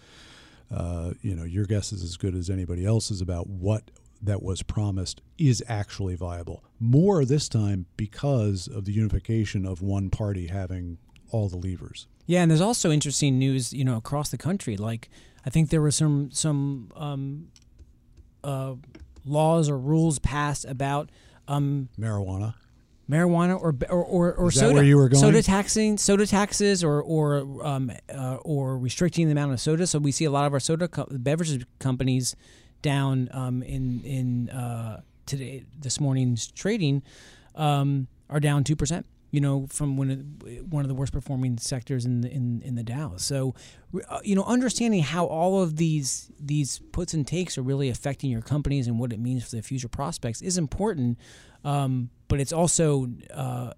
uh, 0.71 1.13
you 1.21 1.35
know 1.35 1.43
your 1.43 1.65
guess 1.65 1.91
is 1.91 2.03
as 2.03 2.17
good 2.17 2.35
as 2.35 2.49
anybody 2.49 2.85
else's 2.85 3.21
about 3.21 3.47
what 3.47 3.91
that 4.21 4.41
was 4.41 4.63
promised 4.63 5.21
is 5.37 5.61
actually 5.67 6.15
viable. 6.15 6.63
More 6.79 7.25
this 7.25 7.49
time 7.49 7.85
because 7.97 8.67
of 8.67 8.85
the 8.85 8.93
unification 8.93 9.65
of 9.65 9.81
one 9.81 10.09
party 10.09 10.47
having 10.47 10.97
all 11.29 11.49
the 11.49 11.57
levers. 11.57 12.07
Yeah, 12.25 12.41
and 12.41 12.49
there's 12.49 12.61
also 12.61 12.89
interesting 12.89 13.37
news, 13.37 13.73
you 13.73 13.83
know, 13.83 13.97
across 13.97 14.29
the 14.29 14.37
country. 14.37 14.77
Like, 14.77 15.09
I 15.45 15.49
think 15.49 15.69
there 15.71 15.81
were 15.81 15.91
some 15.91 16.31
some 16.31 16.89
um, 16.95 17.49
uh, 18.45 18.75
laws 19.25 19.69
or 19.69 19.77
rules 19.77 20.19
passed 20.19 20.63
about 20.65 21.09
um, 21.49 21.89
Marijuana. 21.99 22.55
Marijuana 23.09 23.59
or 23.59 23.75
or 23.89 24.03
or, 24.03 24.33
or 24.33 24.51
soda. 24.51 24.73
where 24.73 24.83
you 24.83 24.97
were 24.97 25.09
going? 25.09 25.21
Soda 25.21 25.43
taxing, 25.43 25.97
soda 25.97 26.25
taxes, 26.25 26.83
or 26.83 27.01
or 27.01 27.65
um, 27.65 27.91
uh, 28.13 28.35
or 28.43 28.77
restricting 28.77 29.27
the 29.27 29.31
amount 29.31 29.51
of 29.53 29.59
soda. 29.59 29.87
So 29.87 29.99
we 29.99 30.11
see 30.11 30.25
a 30.25 30.31
lot 30.31 30.45
of 30.45 30.53
our 30.53 30.59
soda 30.59 30.87
co- 30.87 31.07
beverages 31.09 31.63
companies 31.79 32.35
down 32.81 33.29
um, 33.31 33.63
in 33.63 34.01
in 34.03 34.49
uh, 34.49 35.01
today 35.25 35.65
this 35.79 35.99
morning's 35.99 36.47
trading 36.51 37.01
um, 37.55 38.07
are 38.29 38.39
down 38.39 38.63
two 38.63 38.75
percent. 38.75 39.05
You 39.33 39.41
know, 39.41 39.65
from 39.67 39.97
when 39.97 40.11
it, 40.11 40.67
one 40.67 40.83
of 40.85 40.89
the 40.89 40.93
worst 40.93 41.11
performing 41.11 41.57
sectors 41.57 42.05
in 42.05 42.21
the 42.21 42.29
in, 42.29 42.61
in 42.61 42.75
the 42.75 42.83
Dow. 42.83 43.13
So, 43.17 43.55
uh, 44.07 44.19
you 44.23 44.35
know, 44.35 44.43
understanding 44.43 45.01
how 45.01 45.25
all 45.25 45.63
of 45.63 45.77
these 45.77 46.31
these 46.39 46.81
puts 46.91 47.15
and 47.15 47.25
takes 47.25 47.57
are 47.57 47.63
really 47.63 47.89
affecting 47.89 48.29
your 48.29 48.43
companies 48.43 48.85
and 48.87 48.99
what 48.99 49.11
it 49.11 49.19
means 49.19 49.43
for 49.43 49.55
the 49.55 49.63
future 49.63 49.87
prospects 49.87 50.43
is 50.43 50.55
important. 50.59 51.17
Um, 51.63 52.11
but 52.27 52.39
it's 52.39 52.53
also 52.53 53.07
uh, 53.33 53.71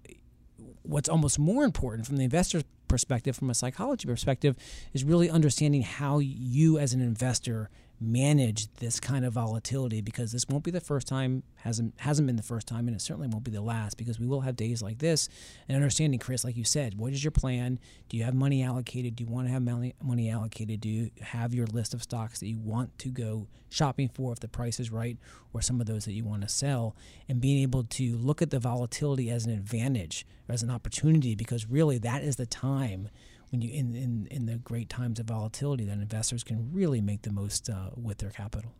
what's 0.82 1.08
almost 1.08 1.38
more 1.38 1.64
important 1.64 2.06
from 2.06 2.18
the 2.18 2.24
investor's 2.24 2.64
perspective, 2.88 3.34
from 3.34 3.48
a 3.48 3.54
psychology 3.54 4.06
perspective, 4.06 4.56
is 4.92 5.04
really 5.04 5.30
understanding 5.30 5.82
how 5.82 6.18
you 6.18 6.78
as 6.78 6.92
an 6.92 7.00
investor 7.00 7.70
manage 8.00 8.72
this 8.74 9.00
kind 9.00 9.24
of 9.24 9.32
volatility 9.32 10.00
because 10.00 10.30
this 10.32 10.46
won't 10.48 10.64
be 10.64 10.70
the 10.70 10.80
first 10.80 11.08
time 11.08 11.42
hasn't 11.56 11.94
hasn't 11.98 12.26
been 12.26 12.36
the 12.36 12.42
first 12.42 12.66
time 12.66 12.86
and 12.86 12.94
it 12.94 13.00
certainly 13.00 13.28
won't 13.28 13.44
be 13.44 13.50
the 13.50 13.60
last 13.60 13.96
because 13.96 14.20
we 14.20 14.26
will 14.26 14.42
have 14.42 14.54
days 14.54 14.82
like 14.82 14.98
this. 14.98 15.28
And 15.68 15.76
understanding 15.76 16.18
chris 16.18 16.44
like 16.44 16.56
you 16.56 16.64
said 16.64 16.98
what 16.98 17.12
is 17.12 17.24
your 17.24 17.30
plan? 17.30 17.78
Do 18.08 18.16
you 18.16 18.24
have 18.24 18.34
money 18.34 18.62
allocated? 18.62 19.16
Do 19.16 19.24
you 19.24 19.30
want 19.30 19.46
to 19.46 19.52
have 19.52 19.62
money 19.62 19.94
money 20.02 20.30
allocated? 20.30 20.80
Do 20.80 20.88
you 20.88 21.10
have 21.22 21.54
your 21.54 21.66
list 21.66 21.94
of 21.94 22.02
stocks 22.02 22.40
that 22.40 22.48
you 22.48 22.58
want 22.58 22.98
to 22.98 23.08
go 23.08 23.46
shopping 23.70 24.10
for 24.12 24.32
if 24.32 24.40
the 24.40 24.48
price 24.48 24.78
is 24.78 24.90
right 24.90 25.16
or 25.52 25.62
some 25.62 25.80
of 25.80 25.86
those 25.86 26.04
that 26.04 26.12
you 26.12 26.24
want 26.24 26.42
to 26.42 26.48
sell? 26.48 26.94
And 27.28 27.40
being 27.40 27.62
able 27.62 27.84
to 27.84 28.16
look 28.16 28.42
at 28.42 28.50
the 28.50 28.58
volatility 28.58 29.30
as 29.30 29.46
an 29.46 29.52
advantage 29.52 30.26
as 30.48 30.62
an 30.62 30.70
opportunity 30.70 31.34
because 31.34 31.66
really 31.66 31.98
that 31.98 32.22
is 32.22 32.36
the 32.36 32.46
time 32.46 33.08
when 33.56 33.62
you 33.62 33.72
in, 33.72 33.94
in, 33.94 34.28
in 34.30 34.46
the 34.46 34.56
great 34.56 34.90
times 34.90 35.18
of 35.18 35.26
volatility 35.26 35.84
that 35.86 35.94
investors 35.94 36.44
can 36.44 36.70
really 36.72 37.00
make 37.00 37.22
the 37.22 37.32
most 37.32 37.70
uh, 37.70 37.90
with 37.96 38.18
their 38.18 38.30
capital. 38.30 38.72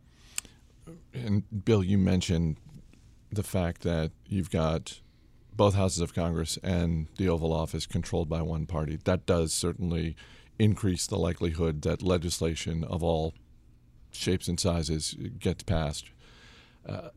And 1.14 1.64
Bill, 1.64 1.82
you 1.82 1.96
mentioned 1.96 2.58
the 3.32 3.42
fact 3.42 3.82
that 3.82 4.12
you've 4.26 4.50
got 4.50 5.00
both 5.54 5.74
houses 5.74 6.00
of 6.00 6.14
Congress 6.14 6.58
and 6.62 7.08
the 7.16 7.28
Oval 7.28 7.52
Office 7.52 7.86
controlled 7.86 8.28
by 8.28 8.42
one 8.42 8.66
party. 8.66 8.98
That 9.04 9.24
does 9.24 9.52
certainly 9.54 10.14
increase 10.58 11.06
the 11.06 11.16
likelihood 11.16 11.82
that 11.82 12.02
legislation 12.02 12.84
of 12.84 13.02
all 13.02 13.32
shapes 14.12 14.46
and 14.46 14.60
sizes 14.60 15.16
gets 15.38 15.62
passed. 15.62 16.10
Uh, 16.86 17.08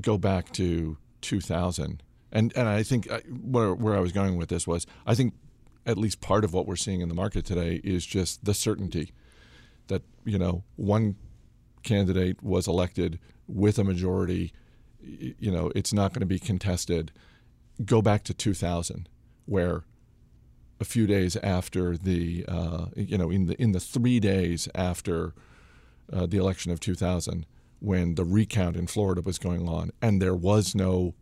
go 0.00 0.16
back 0.16 0.50
to 0.52 0.96
2000, 1.20 2.02
and 2.32 2.52
and 2.56 2.68
I 2.68 2.82
think 2.82 3.10
I, 3.10 3.18
where 3.28 3.74
where 3.74 3.94
I 3.94 4.00
was 4.00 4.12
going 4.12 4.36
with 4.36 4.48
this 4.48 4.66
was 4.66 4.86
I 5.06 5.14
think 5.14 5.34
at 5.86 5.98
least 5.98 6.20
part 6.20 6.44
of 6.44 6.52
what 6.52 6.66
we're 6.66 6.76
seeing 6.76 7.00
in 7.00 7.08
the 7.08 7.14
market 7.14 7.44
today 7.44 7.80
is 7.82 8.04
just 8.04 8.44
the 8.44 8.54
certainty 8.54 9.12
that 9.88 10.02
you 10.24 10.38
know 10.38 10.62
one 10.76 11.16
candidate 11.82 12.42
was 12.42 12.68
elected 12.68 13.18
with 13.46 13.78
a 13.78 13.84
majority 13.84 14.52
you 15.02 15.50
know 15.50 15.70
it's 15.74 15.92
not 15.92 16.12
going 16.12 16.20
to 16.20 16.26
be 16.26 16.38
contested. 16.38 17.12
Go 17.84 18.02
back 18.02 18.24
to 18.24 18.34
2000 18.34 19.08
where 19.46 19.84
a 20.80 20.84
few 20.84 21.06
days 21.06 21.36
after 21.36 21.96
the 21.96 22.44
uh, 22.46 22.86
you 22.96 23.18
know 23.18 23.30
in 23.30 23.46
the 23.46 23.60
in 23.60 23.72
the 23.72 23.80
3 23.80 24.20
days 24.20 24.68
after 24.74 25.34
uh, 26.12 26.26
the 26.26 26.38
election 26.38 26.72
of 26.72 26.80
2000 26.80 27.46
when 27.78 28.14
the 28.14 28.24
recount 28.24 28.76
in 28.76 28.86
Florida 28.86 29.22
was 29.22 29.38
going 29.38 29.68
on 29.68 29.90
and 30.02 30.20
there 30.20 30.34
was 30.34 30.74
no 30.74 31.14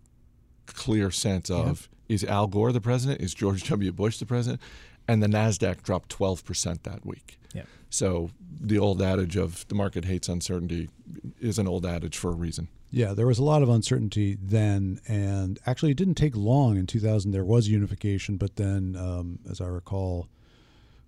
clear 0.66 1.10
sense 1.10 1.50
of 1.50 1.88
is 2.08 2.24
Al 2.24 2.46
Gore 2.46 2.72
the 2.72 2.80
president 2.80 3.20
is 3.20 3.34
George 3.34 3.62
W 3.68 3.92
Bush 3.92 4.18
the 4.18 4.26
president 4.26 4.60
and 5.06 5.22
the 5.22 5.26
Nasdaq 5.26 5.82
dropped 5.82 6.10
12% 6.16 6.82
that 6.82 7.04
week 7.06 7.38
Yeah. 7.54 7.62
so 7.90 8.30
the 8.60 8.78
old 8.78 9.00
adage 9.02 9.36
of 9.36 9.66
the 9.68 9.74
market 9.74 10.04
hates 10.04 10.28
uncertainty 10.28 10.88
is 11.40 11.58
an 11.58 11.66
old 11.68 11.86
adage 11.86 12.16
for 12.16 12.30
a 12.30 12.34
reason. 12.34 12.68
Yeah, 12.90 13.12
there 13.12 13.26
was 13.26 13.38
a 13.38 13.44
lot 13.44 13.62
of 13.62 13.68
uncertainty 13.68 14.38
then, 14.42 14.98
and 15.06 15.58
actually, 15.66 15.90
it 15.90 15.98
didn't 15.98 16.14
take 16.14 16.34
long. 16.34 16.78
In 16.78 16.86
2000, 16.86 17.32
there 17.32 17.44
was 17.44 17.68
unification, 17.68 18.38
but 18.38 18.56
then, 18.56 18.96
um, 18.96 19.40
as 19.50 19.60
I 19.60 19.66
recall, 19.66 20.26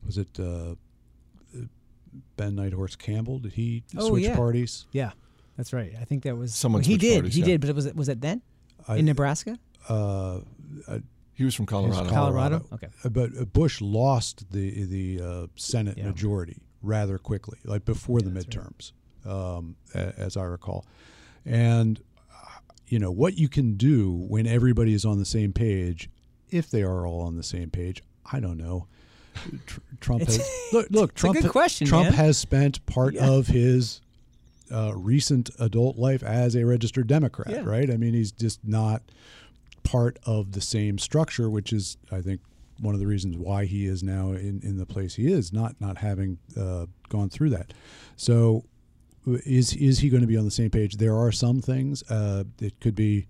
was 0.05 0.19
it 0.19 0.39
uh, 0.39 0.75
Ben 2.37 2.55
Nighthorse 2.57 2.97
Campbell? 2.99 3.39
Did 3.39 3.53
he 3.55 3.83
Oh, 3.97 4.09
switch 4.11 4.25
yeah. 4.25 4.37
parties? 4.37 4.87
Yeah, 4.93 5.13
that's 5.57 5.73
right. 5.73 5.93
I 6.01 6.05
think 6.05 6.23
that 6.25 6.37
was 6.37 6.55
Someone 6.55 6.83
he 6.83 6.97
did. 6.99 7.21
parties, 7.23 7.35
he 7.35 7.41
yeah. 7.41 7.47
did, 7.47 7.61
but 7.63 7.71
it 7.71 7.77
was 7.77 7.87
it 7.87 7.97
was 7.97 8.09
it 8.09 8.21
then 8.21 8.43
I- 8.87 8.97
in 8.99 9.07
Nebraska, 9.07 9.59
Uh, 9.89 10.41
He 11.35 11.45
was 11.45 11.55
from 11.55 11.67
Colorado. 11.67 12.09
Colorado. 12.11 12.67
Okay. 12.73 12.89
uh, 13.05 13.09
but 13.09 13.31
uh, 13.39 13.45
Bush 13.47 13.81
lost 13.81 14.51
the 14.53 14.85
the 14.85 15.21
uh, 15.23 15.47
Senate 15.57 15.97
Yeah. 15.99 16.07
majority 16.07 16.59
rather 16.83 17.19
quickly, 17.19 17.59
like 17.65 17.85
before 17.85 18.21
the 18.21 18.31
that's 18.31 18.55
right. 18.57 18.67
midterms, 18.67 18.93
um, 19.31 19.77
as 19.95 20.37
I 20.37 20.45
recall. 20.45 20.85
And 21.47 22.01
uh, 22.31 22.59
you 22.89 22.99
know 22.99 23.11
what 23.11 23.39
you 23.39 23.49
can 23.49 23.75
do 23.77 24.11
when 24.13 24.47
everybody 24.47 24.93
is 24.93 25.05
on 25.05 25.19
the 25.19 25.25
same 25.25 25.53
page, 25.53 26.11
if 26.51 26.71
they 26.71 26.83
are 26.83 27.07
all 27.07 27.23
on 27.23 27.37
the 27.37 27.43
same 27.43 27.71
page. 27.71 28.03
I 28.31 28.39
don't 28.41 28.59
know. 28.59 28.87
Tr- 29.67 29.81
Trump 30.01 30.23
has 30.25 30.39
look. 30.73 30.89
Look, 30.91 31.11
a 31.13 31.15
Trump. 31.15 31.41
good 31.41 31.51
question, 31.51 31.87
Trump 31.87 32.05
man. 32.11 32.13
has 32.15 32.37
spent 32.37 32.85
part 32.85 33.15
Yeah. 33.15 33.31
of 33.31 33.47
his 33.47 34.03
uh, 34.71 34.93
recent 34.95 35.49
adult 35.59 35.97
life 35.97 36.23
as 36.23 36.55
a 36.55 36.65
registered 36.67 37.07
Democrat, 37.07 37.49
Yeah. 37.51 37.63
right? 37.65 37.91
I 37.91 37.97
mean, 37.97 38.13
he's 38.15 38.31
just 38.31 38.61
not 38.65 39.03
part 39.83 40.19
of 40.25 40.53
the 40.53 40.61
same 40.61 40.99
structure, 40.99 41.49
which 41.51 41.73
is, 41.73 41.97
I 42.13 42.21
think, 42.21 42.41
one 42.81 42.95
of 42.95 43.01
the 43.01 43.07
reasons 43.07 43.37
why 43.37 43.67
he 43.67 43.87
is 43.87 44.03
now 44.03 44.31
in, 44.33 44.61
in 44.63 44.79
the 44.79 44.87
place 44.87 45.15
he 45.17 45.31
is, 45.31 45.53
not 45.53 45.79
not 45.81 45.99
having 45.99 46.39
uh, 46.57 46.87
gone 47.09 47.29
through 47.29 47.51
that. 47.51 47.73
So, 48.17 48.65
is 49.27 49.75
is 49.75 49.99
he 49.99 50.09
going 50.09 50.23
to 50.23 50.27
be 50.27 50.37
on 50.37 50.45
the 50.47 50.51
same 50.51 50.71
page? 50.71 50.97
There 50.97 51.17
are 51.17 51.31
some 51.33 51.61
things. 51.61 52.03
Uh, 52.11 52.45
it 52.61 52.81
could 52.81 52.95
be. 52.95 53.27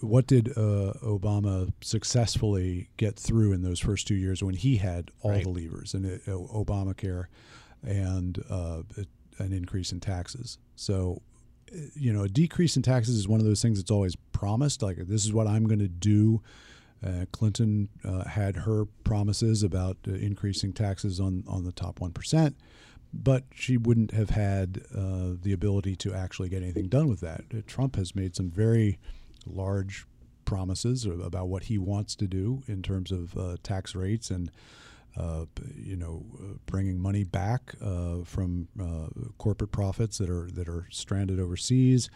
What 0.00 0.26
did 0.26 0.48
uh, 0.58 0.94
Obama 1.04 1.72
successfully 1.80 2.88
get 2.96 3.16
through 3.16 3.52
in 3.52 3.62
those 3.62 3.78
first 3.78 4.08
two 4.08 4.16
years 4.16 4.42
when 4.42 4.54
he 4.56 4.78
had 4.78 5.12
all 5.22 5.30
Right. 5.30 5.44
the 5.44 5.48
levers 5.50 5.94
and 5.94 6.06
uh, 6.06 6.30
Obamacare 6.32 7.26
and 7.84 8.42
uh, 8.50 8.82
an 9.38 9.52
increase 9.52 9.92
in 9.92 10.00
taxes? 10.00 10.58
So 10.74 11.22
you 11.94 12.12
know, 12.12 12.22
a 12.22 12.28
decrease 12.28 12.76
in 12.76 12.82
taxes 12.82 13.16
is 13.16 13.28
one 13.28 13.40
of 13.40 13.46
those 13.46 13.62
things 13.62 13.78
that's 13.78 13.90
always 13.90 14.16
promised. 14.32 14.82
Like 14.82 14.96
this 14.96 15.24
is 15.24 15.32
what 15.32 15.46
I'm 15.46 15.66
going 15.66 15.80
to 15.80 15.88
do. 15.88 16.42
Uh, 17.04 17.26
Clinton 17.30 17.88
uh, 18.04 18.24
had 18.24 18.56
her 18.56 18.86
promises 19.04 19.62
about 19.62 19.96
uh, 20.08 20.12
increasing 20.12 20.72
taxes 20.72 21.20
on 21.20 21.44
on 21.46 21.64
the 21.64 21.72
top 21.72 22.00
one 22.00 22.12
percent, 22.12 22.56
but 23.12 23.44
she 23.54 23.76
wouldn't 23.76 24.12
have 24.12 24.30
had 24.30 24.82
uh, 24.96 25.34
the 25.42 25.52
ability 25.52 25.94
to 25.96 26.14
actually 26.14 26.48
get 26.48 26.62
anything 26.62 26.88
done 26.88 27.08
with 27.08 27.20
that. 27.20 27.44
Uh, 27.54 27.60
Trump 27.66 27.96
has 27.96 28.14
made 28.14 28.34
some 28.34 28.50
very 28.50 28.98
large 29.46 30.06
promises 30.44 31.04
about 31.04 31.48
what 31.48 31.64
he 31.64 31.76
wants 31.76 32.14
to 32.16 32.26
do 32.26 32.62
in 32.66 32.82
terms 32.82 33.10
of 33.12 33.36
uh, 33.36 33.56
tax 33.62 33.94
rates 33.94 34.30
and 34.30 34.50
you 35.76 35.96
know, 35.96 36.24
uh, 36.38 36.58
bringing 36.66 37.00
money 37.00 37.24
back 37.24 37.74
uh, 37.82 38.16
from 38.24 38.68
uh, 38.80 39.08
corporate 39.38 39.72
profits 39.72 40.18
that 40.18 40.30
are 40.30 40.48
that 40.52 40.68
are 40.68 40.86
stranded 40.90 41.40
overseas, 41.40 42.10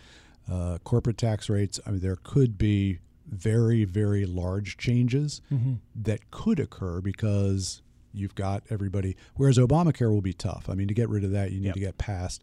uh, 0.51 0.79
corporate 0.85 1.19
tax 1.19 1.49
rates. 1.49 1.81
I 1.87 1.91
mean, 1.91 2.01
there 2.01 2.19
could 2.23 2.59
be 2.59 2.99
very 3.27 3.85
very 3.85 4.27
large 4.27 4.77
changes 4.77 5.41
mm-hmm. 5.53 5.75
that 5.95 6.31
could 6.31 6.59
occur 6.59 7.01
because 7.01 7.83
you've 8.13 8.35
got 8.35 8.65
everybody. 8.71 9.17
Whereas 9.37 9.57
Obamacare 9.57 10.11
will 10.11 10.21
be 10.21 10.33
tough. 10.33 10.69
I 10.69 10.75
mean, 10.75 10.89
to 10.89 10.95
get 10.95 11.09
rid 11.09 11.25
of 11.25 11.31
that, 11.31 11.53
you 11.53 11.61
need 11.61 11.67
yep. 11.67 11.75
to 11.75 11.81
get 11.81 11.99
past 11.99 12.43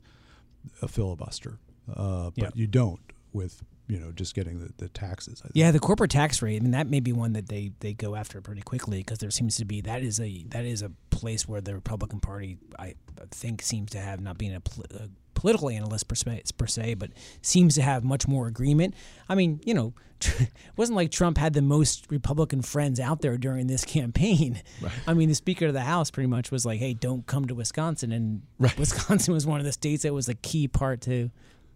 a 0.81 0.87
filibuster, 0.87 1.59
but 1.85 2.31
yep. 2.35 2.53
you 2.55 2.67
don't 2.67 3.01
with 3.33 3.63
you 3.87 3.99
know 3.99 4.11
just 4.11 4.35
getting 4.35 4.59
the, 4.59 4.71
the 4.77 4.89
taxes. 4.89 5.41
Yeah, 5.53 5.71
the 5.71 5.79
corporate 5.79 6.11
tax 6.11 6.41
rate. 6.41 6.57
I 6.57 6.59
mean, 6.59 6.71
that 6.71 6.87
may 6.87 6.99
be 6.99 7.13
one 7.13 7.33
that 7.33 7.47
they, 7.47 7.71
they 7.79 7.93
go 7.93 8.15
after 8.15 8.41
pretty 8.41 8.61
quickly 8.61 8.99
because 8.99 9.19
there 9.19 9.31
seems 9.31 9.57
to 9.57 9.65
be 9.65 9.81
that 9.81 10.03
is 10.03 10.19
a 10.19 10.43
that 10.49 10.65
is 10.65 10.81
a 10.81 10.91
place 11.09 11.47
where 11.47 11.61
the 11.61 11.73
Republican 11.73 12.19
Party 12.19 12.57
I 12.77 12.95
think 13.31 13.61
seems 13.61 13.91
to 13.91 13.99
have 13.99 14.19
not 14.19 14.37
being 14.37 14.53
a, 14.53 14.59
pl- 14.59 14.85
a 14.91 15.09
political 15.33 15.69
analyst 15.69 16.07
per 16.07 16.15
se, 16.15 16.43
per 16.57 16.65
se, 16.67 16.95
but 16.95 17.11
seems 17.41 17.75
to 17.75 17.81
have 17.81 18.03
much 18.03 18.27
more 18.27 18.47
agreement. 18.47 18.95
I 19.29 19.35
mean, 19.35 19.61
you 19.63 19.73
know, 19.73 19.93
it 20.19 20.51
wasn't 20.77 20.95
like 20.95 21.11
Trump 21.11 21.37
had 21.37 21.53
the 21.53 21.61
most 21.61 22.07
Republican 22.09 22.63
friends 22.63 22.99
out 22.99 23.21
there 23.21 23.37
during 23.37 23.67
this 23.67 23.85
campaign. 23.85 24.61
Right. 24.81 24.91
I 25.05 25.13
mean, 25.13 25.29
the 25.29 25.35
Speaker 25.35 25.67
of 25.67 25.73
the 25.73 25.81
House 25.81 26.11
pretty 26.11 26.27
much 26.27 26.51
was 26.51 26.65
like, 26.65 26.79
"Hey, 26.79 26.93
don't 26.93 27.25
come 27.25 27.45
to 27.45 27.55
Wisconsin," 27.55 28.11
and 28.11 28.41
right. 28.59 28.77
Wisconsin 28.79 29.33
was 29.33 29.45
one 29.45 29.59
of 29.59 29.65
the 29.65 29.71
states 29.71 30.03
that 30.03 30.13
was 30.13 30.27
a 30.27 30.35
key 30.35 30.67
part 30.67 31.01
to 31.01 31.29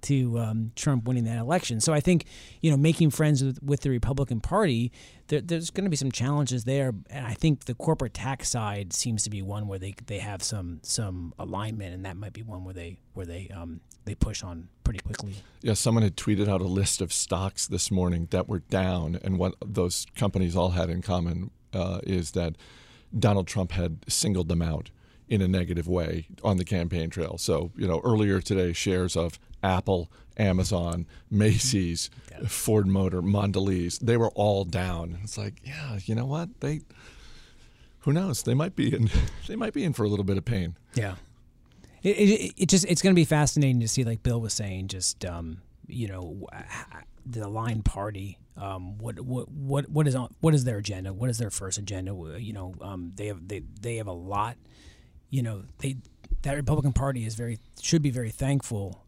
to 0.04 0.40
um, 0.40 0.72
Trump 0.76 1.06
winning 1.06 1.26
that 1.26 1.38
election. 1.38 1.80
So 1.80 1.94
I 1.94 2.00
think 2.00 2.26
you 2.62 2.72
know 2.72 2.78
making 2.78 3.12
friends 3.12 3.44
with, 3.44 3.62
with 3.62 3.82
the 3.82 3.90
Republican 3.90 4.42
Party, 4.42 4.92
there, 5.28 5.42
there's 5.42 5.70
going 5.70 5.86
to 5.86 5.90
be 5.90 5.96
some 5.96 6.12
challenges 6.12 6.64
there, 6.64 6.94
and 7.10 7.26
I 7.26 7.34
think 7.34 7.66
the 7.66 7.76
corporate 7.76 8.14
tax 8.14 8.50
side 8.50 8.94
seems 8.94 9.24
to 9.24 9.30
be 9.30 9.42
one 9.42 9.68
where 9.68 9.80
they 9.80 9.96
they 10.08 10.20
have 10.20 10.44
some 10.44 10.80
some 10.84 11.34
alignment, 11.40 11.94
and 11.94 12.06
that 12.06 12.18
might 12.18 12.34
be 12.34 12.44
one 12.44 12.64
where 12.64 12.74
they 12.74 13.00
where 13.14 13.26
they 13.26 13.50
um, 13.56 13.82
they 14.06 14.16
push 14.16 14.44
on 14.44 14.68
pretty 14.84 15.00
quickly. 15.00 15.34
Yeah, 15.62 15.74
someone 15.74 16.04
had 16.04 16.18
tweeted 16.18 16.48
out 16.48 16.62
a 16.62 16.68
list 16.68 17.02
of 17.02 17.14
stocks 17.14 17.68
this 17.68 17.92
morning 17.92 18.28
that 18.32 18.48
were 18.48 18.60
down, 18.60 19.20
and 19.24 19.38
what 19.38 19.56
those 19.66 20.06
companies 20.16 20.56
all 20.56 20.72
had 20.72 20.90
in 20.90 21.02
common 21.02 21.52
uh, 21.74 22.00
is 22.04 22.32
that 22.32 22.56
Donald 23.18 23.48
Trump 23.48 23.72
had 23.72 24.00
singled 24.08 24.48
them 24.48 24.62
out 24.62 24.90
in 25.32 25.42
a 25.42 25.48
negative 25.48 25.88
way 25.88 26.28
on 26.44 26.58
the 26.58 26.66
campaign 26.66 27.10
trail. 27.10 27.38
So, 27.38 27.72
you 27.78 27.88
know, 27.88 28.02
earlier 28.04 28.42
today, 28.42 28.74
shares 28.74 29.16
of 29.16 29.40
Apple, 29.64 30.12
Amazon, 30.36 31.08
Macy's, 31.32 32.10
yeah. 32.30 32.48
Ford 32.48 32.86
Motor, 32.86 33.22
Mondelez, 33.22 33.98
they 34.00 34.18
were 34.18 34.32
all 34.32 34.66
down. 34.66 35.20
It's 35.24 35.38
like, 35.38 35.62
yeah, 35.64 36.00
you 36.04 36.16
know 36.16 36.26
what? 36.26 36.50
They 36.60 36.82
who 38.00 38.12
knows? 38.12 38.44
They 38.44 38.54
might 38.54 38.76
be 38.76 38.94
in 38.94 39.10
they 39.48 39.56
might 39.56 39.72
be 39.72 39.86
in 39.86 39.94
for 39.94 40.04
a 40.04 40.10
little 40.10 40.26
bit 40.26 40.38
of 40.38 40.44
pain. 40.44 40.76
Yeah. 40.96 41.16
It, 42.04 42.18
it, 42.18 42.54
it 42.58 42.66
just 42.66 42.86
it's 42.90 43.02
going 43.02 43.16
to 43.16 43.20
be 43.20 43.26
fascinating 43.26 43.80
to 43.80 43.88
see 43.88 44.04
like 44.04 44.24
Bill 44.24 44.42
was 44.42 44.54
saying 44.54 44.90
just 44.90 45.24
um, 45.24 45.62
you 45.88 46.10
know 46.10 46.46
the 47.26 47.48
line 47.48 47.84
party 47.84 48.38
um, 48.58 48.98
what 48.98 49.22
what 49.22 49.50
what 49.50 49.90
what 49.90 50.08
is 50.08 50.16
on 50.16 50.36
what 50.42 50.54
is 50.54 50.66
their 50.66 50.80
agenda 50.80 51.14
what 51.14 51.30
is 51.30 51.38
their 51.38 51.52
first 51.52 51.78
agenda 51.78 52.14
you 52.38 52.52
know 52.52 52.74
um, 52.82 53.14
they 53.16 53.28
have 53.28 53.48
they 53.48 53.62
they 53.80 53.96
have 53.96 54.08
a 54.08 54.12
lot 54.12 54.58
you 55.32 55.42
know 55.42 55.64
they 55.80 55.98
that 56.44 56.54
Republican 56.56 56.94
Party 56.94 57.26
is 57.26 57.34
very 57.34 57.58
should 57.82 58.04
be 58.04 58.12
very 58.12 58.30
thankful 58.30 59.04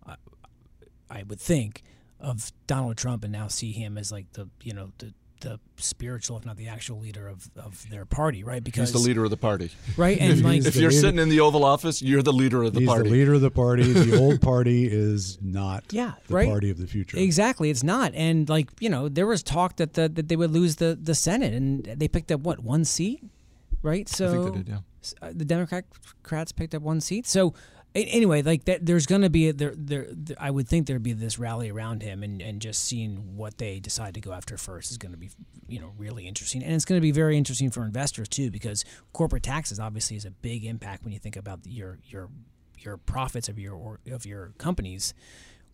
I 1.13 1.23
would 1.23 1.39
think, 1.39 1.83
of 2.19 2.51
Donald 2.67 2.97
Trump 2.97 3.23
and 3.23 3.31
now 3.31 3.47
see 3.47 3.71
him 3.71 3.97
as 3.97 4.11
like 4.11 4.31
the 4.33 4.49
you 4.61 4.73
know 4.73 4.91
the 4.97 5.13
the 5.41 5.59
spiritual, 5.75 6.37
if 6.37 6.45
not 6.45 6.55
the 6.55 6.69
actual 6.69 6.99
leader 6.99 7.27
of, 7.27 7.49
of 7.57 7.85
their 7.89 8.05
party, 8.05 8.45
right? 8.45 8.63
Because 8.63 8.93
he's 8.93 9.01
the 9.01 9.05
leader 9.05 9.25
of 9.25 9.29
the 9.29 9.35
party, 9.35 9.71
right? 9.97 10.17
And 10.17 10.31
if, 10.31 10.41
like, 10.41 10.65
if 10.65 10.77
you're 10.77 10.89
leader, 10.89 11.01
sitting 11.01 11.19
in 11.19 11.27
the 11.27 11.41
Oval 11.41 11.65
Office, 11.65 12.01
you're 12.01 12.23
the 12.23 12.31
leader 12.31 12.63
of 12.63 12.73
the 12.73 12.79
he's 12.79 12.87
party. 12.87 13.09
the 13.09 13.15
leader 13.15 13.33
of 13.33 13.41
the 13.41 13.51
party. 13.51 13.83
the 13.83 14.17
old 14.21 14.41
party 14.41 14.87
is 14.89 15.37
not 15.41 15.83
yeah, 15.91 16.13
the 16.27 16.33
right? 16.33 16.47
party 16.47 16.69
of 16.69 16.77
the 16.77 16.87
future. 16.87 17.17
Exactly, 17.17 17.69
it's 17.69 17.83
not. 17.83 18.13
And 18.15 18.47
like 18.47 18.69
you 18.79 18.89
know, 18.89 19.09
there 19.09 19.27
was 19.27 19.43
talk 19.43 19.75
that 19.75 19.95
the, 19.95 20.07
that 20.07 20.29
they 20.29 20.37
would 20.37 20.51
lose 20.51 20.77
the 20.77 20.97
the 20.99 21.13
Senate, 21.13 21.53
and 21.53 21.83
they 21.83 22.07
picked 22.07 22.31
up 22.31 22.39
what 22.39 22.61
one 22.61 22.85
seat, 22.85 23.21
right? 23.81 24.07
So 24.07 24.27
I 24.27 24.31
think 24.31 24.45
they 24.45 24.57
did, 24.59 24.69
yeah. 24.69 24.79
Uh, 25.21 25.31
the 25.33 25.45
Democrats 25.45 26.51
picked 26.51 26.75
up 26.75 26.81
one 26.81 27.01
seat. 27.01 27.27
So 27.27 27.53
anyway, 27.95 28.41
like 28.41 28.65
that, 28.65 28.85
there's 28.85 29.05
going 29.05 29.21
to 29.21 29.29
be 29.29 29.49
a, 29.49 29.53
there, 29.53 29.73
there. 29.75 30.07
I 30.39 30.49
would 30.51 30.67
think 30.67 30.87
there'd 30.87 31.03
be 31.03 31.13
this 31.13 31.37
rally 31.37 31.69
around 31.69 32.01
him, 32.01 32.23
and, 32.23 32.41
and 32.41 32.61
just 32.61 32.83
seeing 32.83 33.35
what 33.35 33.57
they 33.57 33.79
decide 33.79 34.13
to 34.15 34.21
go 34.21 34.31
after 34.31 34.57
first 34.57 34.91
is 34.91 34.97
going 34.97 35.11
to 35.11 35.17
be, 35.17 35.29
you 35.67 35.79
know, 35.79 35.93
really 35.97 36.27
interesting, 36.27 36.63
and 36.63 36.73
it's 36.73 36.85
going 36.85 36.99
to 36.99 37.01
be 37.01 37.11
very 37.11 37.37
interesting 37.37 37.69
for 37.71 37.83
investors 37.83 38.27
too, 38.27 38.49
because 38.49 38.83
corporate 39.11 39.43
taxes 39.43 39.79
obviously 39.79 40.17
is 40.17 40.25
a 40.25 40.31
big 40.31 40.65
impact 40.65 41.03
when 41.03 41.13
you 41.13 41.19
think 41.19 41.35
about 41.35 41.59
your 41.65 41.99
your 42.05 42.29
your 42.79 42.97
profits 42.97 43.49
of 43.49 43.59
your 43.59 43.99
of 44.11 44.25
your 44.25 44.53
companies. 44.57 45.13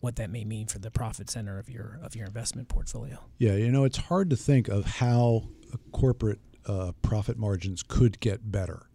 What 0.00 0.16
that 0.16 0.30
may 0.30 0.44
mean 0.44 0.66
for 0.66 0.78
the 0.78 0.90
profit 0.90 1.28
center 1.28 1.58
of 1.58 1.68
your 1.68 2.00
of 2.02 2.16
your 2.16 2.26
investment 2.26 2.68
portfolio. 2.68 3.18
Yeah, 3.36 3.56
you 3.56 3.70
know, 3.70 3.84
it's 3.84 3.98
hard 3.98 4.30
to 4.30 4.36
think 4.36 4.68
of 4.68 4.86
how 4.86 5.48
corporate 5.92 6.40
uh, 6.64 6.92
profit 7.02 7.36
margins 7.36 7.82
could 7.82 8.18
get 8.20 8.50
better. 8.50 8.86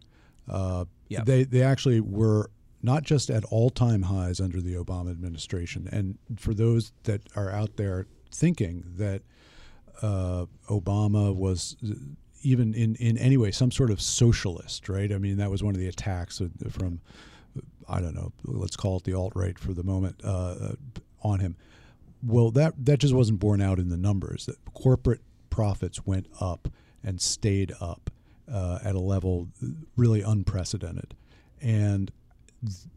Uh, 0.48 0.84
yep. 1.08 1.26
They 1.26 1.44
they 1.44 1.62
actually 1.62 2.00
were 2.00 2.50
not 2.82 3.02
just 3.02 3.30
at 3.30 3.44
all 3.46 3.70
time 3.70 4.02
highs 4.02 4.40
under 4.40 4.60
the 4.60 4.74
Obama 4.74 5.10
administration. 5.10 5.88
And 5.90 6.18
for 6.38 6.54
those 6.54 6.92
that 7.04 7.22
are 7.34 7.50
out 7.50 7.76
there 7.76 8.06
thinking 8.30 8.84
that 8.96 9.22
uh, 10.02 10.46
Obama 10.68 11.34
was 11.34 11.76
uh, 11.84 11.94
even 12.42 12.74
in, 12.74 12.94
in 12.96 13.18
any 13.18 13.36
way 13.36 13.50
some 13.50 13.72
sort 13.72 13.90
of 13.90 14.00
socialist, 14.00 14.88
right? 14.88 15.12
I 15.12 15.18
mean, 15.18 15.38
that 15.38 15.50
was 15.50 15.62
one 15.62 15.74
of 15.74 15.80
the 15.80 15.88
attacks 15.88 16.40
from, 16.70 17.00
I 17.88 18.00
don't 18.00 18.14
know, 18.14 18.32
let's 18.44 18.76
call 18.76 18.98
it 18.98 19.04
the 19.04 19.14
alt 19.14 19.32
right 19.34 19.58
for 19.58 19.72
the 19.72 19.82
moment, 19.82 20.20
uh, 20.22 20.28
uh, 20.28 20.72
on 21.22 21.40
him. 21.40 21.56
Well, 22.22 22.50
that, 22.52 22.74
that 22.84 22.98
just 22.98 23.14
wasn't 23.14 23.40
borne 23.40 23.60
out 23.60 23.78
in 23.78 23.88
the 23.88 23.96
numbers. 23.96 24.46
That 24.46 24.58
corporate 24.74 25.22
profits 25.50 26.06
went 26.06 26.28
up 26.40 26.68
and 27.02 27.20
stayed 27.20 27.72
up 27.80 28.10
uh, 28.50 28.78
at 28.84 28.94
a 28.94 29.00
level 29.00 29.48
really 29.96 30.22
unprecedented. 30.22 31.14
And 31.60 32.12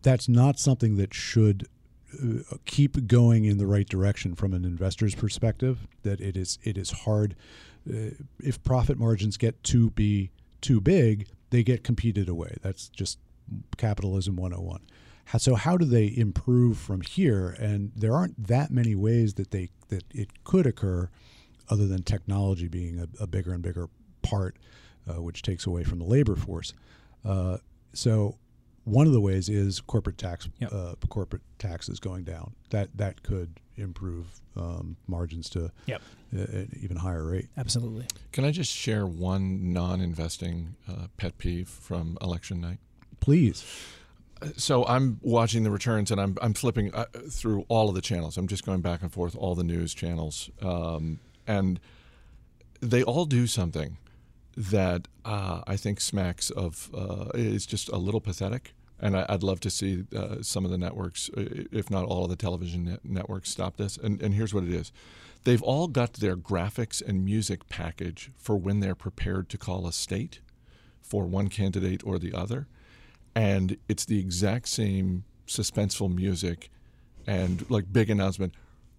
that's 0.02 0.28
not 0.28 0.60
something 0.60 0.96
that 0.98 1.14
should 1.14 1.68
uh, 2.14 2.58
keep 2.66 3.08
going 3.08 3.46
in 3.46 3.58
the 3.58 3.68
right 3.68 3.88
direction 3.88 4.36
from 4.36 4.54
an 4.54 4.66
investor's 4.66 5.16
perspective. 5.16 5.88
That 6.04 6.20
it 6.20 6.36
is 6.36 6.60
it 6.64 6.78
is 6.78 6.92
hard 6.92 7.36
uh, 7.90 8.12
if 8.40 8.62
profit 8.64 8.98
margins 8.98 9.38
get 9.38 9.64
to 9.66 9.90
be 9.92 10.32
too 10.62 10.82
big, 10.82 11.28
they 11.50 11.64
get 11.64 11.84
competed 11.84 12.30
away. 12.30 12.58
That's 12.62 12.90
just 12.90 13.20
capitalism 13.78 14.36
101. 14.36 14.82
So 15.38 15.56
how 15.56 15.78
do 15.78 15.86
they 15.86 16.12
improve 16.16 16.78
from 16.78 17.02
here? 17.02 17.50
And 17.60 17.92
there 17.96 18.14
aren't 18.14 18.48
that 18.48 18.72
many 18.72 18.96
ways 18.96 19.36
that 19.36 19.52
they 19.52 19.70
that 19.90 20.04
it 20.12 20.44
could 20.44 20.66
occur, 20.66 21.10
other 21.70 21.88
than 21.88 22.04
technology 22.04 22.68
being 22.68 23.00
a, 23.00 23.24
a 23.24 23.28
bigger 23.28 23.54
and 23.54 23.62
bigger 23.62 23.90
part, 24.24 24.58
uh, 25.10 25.22
which 25.22 25.42
takes 25.42 25.66
away 25.66 25.84
from 25.84 26.00
the 26.00 26.06
labor 26.06 26.36
force. 26.36 26.74
Uh, 27.26 27.58
so 27.94 28.38
one 28.84 29.08
of 29.08 29.14
the 29.14 29.22
ways 29.22 29.50
is 29.50 29.80
corporate 29.82 30.18
tax 30.18 30.50
yep. 30.60 30.72
uh, 30.74 30.96
corporate 31.10 31.42
taxes 31.58 32.00
going 32.00 32.24
down. 32.24 32.54
That 32.70 32.90
that 32.98 33.24
could 33.24 33.60
improve 33.78 34.42
um, 34.56 34.98
margins 35.08 35.50
to 35.52 35.72
yep. 35.86 36.02
an 36.32 36.78
even 36.82 36.98
higher 36.98 37.26
rate. 37.26 37.48
Absolutely. 37.58 38.06
Can 38.32 38.46
I 38.46 38.52
just 38.52 38.72
share 38.72 39.06
one 39.06 39.72
non-investing 39.72 40.76
uh, 40.90 41.08
pet 41.18 41.38
peeve 41.38 41.70
from 41.70 42.18
election 42.22 42.60
night? 42.60 42.80
Please. 43.20 43.64
So 44.56 44.86
I'm 44.86 45.20
watching 45.22 45.64
the 45.64 45.72
returns 45.72 46.12
and 46.12 46.20
I'm 46.20 46.38
I'm 46.42 46.54
flipping 46.54 46.94
uh, 46.94 47.06
through 47.30 47.66
all 47.68 47.90
of 47.90 47.96
the 47.96 48.02
channels. 48.02 48.38
I'm 48.38 48.48
just 48.48 48.66
going 48.66 48.82
back 48.82 49.02
and 49.02 49.12
forth 49.12 49.36
all 49.36 49.56
the 49.56 49.64
news 49.64 49.94
channels, 49.94 50.50
um, 50.62 51.20
and 51.46 51.80
they 52.82 53.04
all 53.04 53.26
do 53.26 53.46
something 53.48 53.98
that 54.60 55.08
uh, 55.24 55.62
I 55.66 55.78
think 55.78 56.02
smacks 56.02 56.50
of 56.50 56.90
uh, 56.94 57.30
is 57.34 57.66
just 57.66 57.88
a 57.90 57.96
little 57.96 58.20
pathetic. 58.20 58.74
And 59.00 59.16
I, 59.16 59.26
would 59.30 59.44
love 59.44 59.62
to 59.62 59.70
see 59.70 60.04
uh, 60.14 60.42
some 60.42 60.66
of 60.66 60.72
the 60.72 60.78
networks, 60.78 61.30
if 61.34 61.90
not 61.90 62.04
all 62.04 62.26
of 62.26 62.30
the 62.30 62.36
television 62.36 62.84
net- 62.84 63.00
networks, 63.06 63.50
stop 63.50 63.78
this. 63.78 63.96
And, 63.96 64.22
and 64.22 64.34
here's 64.34 64.54
what 64.54 64.66
it 64.66 64.74
is 64.74 64.92
they've 65.46 65.62
all 65.62 65.88
got 65.88 66.14
their 66.16 66.36
graphics 66.36 67.02
and 67.02 67.24
music 67.24 67.70
package 67.70 68.32
for 68.36 68.58
when 68.58 68.82
they're 68.82 68.96
prepared 68.96 69.48
to 69.50 69.58
call 69.58 69.88
a 69.88 69.94
state 69.94 70.42
for 71.02 71.26
one 71.26 71.48
candidate 71.48 72.06
or 72.06 72.20
the 72.20 72.34
other. 72.34 72.68
And 73.34 73.78
it's 73.88 74.04
the 74.04 74.20
exact 74.20 74.68
same 74.68 75.24
suspenseful 75.48 76.14
music 76.14 76.70
and 77.26 77.66
like 77.72 77.94
big 77.94 78.10
announcement 78.10 78.54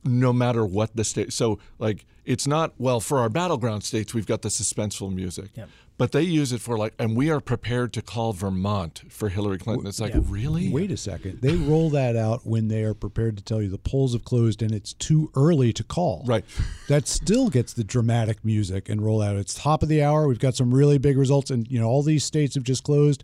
no 0.05 0.33
matter 0.33 0.65
what 0.65 0.95
the 0.97 1.05
state. 1.05 1.33
So 1.33 1.59
like 1.79 2.07
it's 2.25 2.47
not 2.47 2.73
well 2.79 3.01
for 3.01 3.19
our 3.19 3.29
battleground 3.29 3.85
states 3.85 4.15
we've 4.15 4.27
got 4.27 4.43
the 4.43 4.49
suspenseful 4.49 5.13
music. 5.13 5.51
Yep. 5.55 5.69
But 5.99 6.13
they 6.13 6.23
use 6.23 6.53
it 6.53 6.63
for 6.63 6.79
like 6.79 6.95
and 6.99 7.15
we 7.15 7.29
are 7.31 7.41
prepared 7.41 7.93
to 7.93 8.01
call 8.03 8.33
Vermont 8.33 9.03
for 9.11 9.29
Hillary 9.29 9.59
Clinton. 9.59 9.87
It's 9.87 10.01
like 10.01 10.15
Yeah. 10.15 10.21
really? 10.25 10.71
Wait 10.71 10.91
a 10.91 10.97
second. 10.97 11.41
They 11.43 11.55
roll 11.57 11.91
that 11.91 12.17
out 12.17 12.47
when 12.47 12.69
they 12.69 12.83
are 12.85 12.95
prepared 12.95 13.37
to 13.37 13.43
tell 13.45 13.61
you 13.61 13.69
the 13.69 13.77
polls 13.77 14.15
have 14.15 14.25
closed 14.25 14.63
and 14.63 14.73
it's 14.73 14.95
too 14.95 15.31
early 15.37 15.73
to 15.75 15.85
call. 15.85 16.23
Right. 16.27 16.45
That 16.89 17.07
still 17.07 17.51
gets 17.51 17.75
the 17.75 17.85
dramatic 17.85 18.43
music 18.45 18.89
and 18.89 19.03
roll 19.03 19.21
out. 19.21 19.37
It's 19.37 19.53
top 19.55 19.83
of 19.83 19.91
the 19.91 20.03
hour. 20.03 20.27
We've 20.27 20.39
got 20.39 20.55
some 20.57 20.73
really 20.75 20.97
big 20.99 21.19
results, 21.19 21.51
and 21.51 21.71
you 21.71 21.79
know 21.79 21.89
all 21.89 22.03
these 22.03 22.25
states 22.25 22.55
have 22.55 22.65
just 22.65 22.83
closed. 22.85 23.23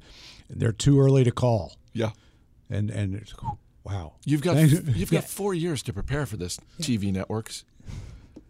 And 0.51 0.61
they're 0.61 0.71
too 0.73 1.01
early 1.01 1.25
to 1.25 1.33
call. 1.33 1.73
Yeah. 1.95 2.11
And 2.69 2.91
and 2.91 3.15
it's, 3.15 3.33
wow. 3.87 4.15
You've 4.25 4.43
got 4.43 4.57
you've 4.97 5.11
got 5.11 5.25
4 5.25 5.55
years 5.55 5.83
to 5.85 5.93
prepare 5.93 6.27
for 6.27 6.37
this 6.37 6.59
TV 6.81 7.13
networks. 7.13 7.65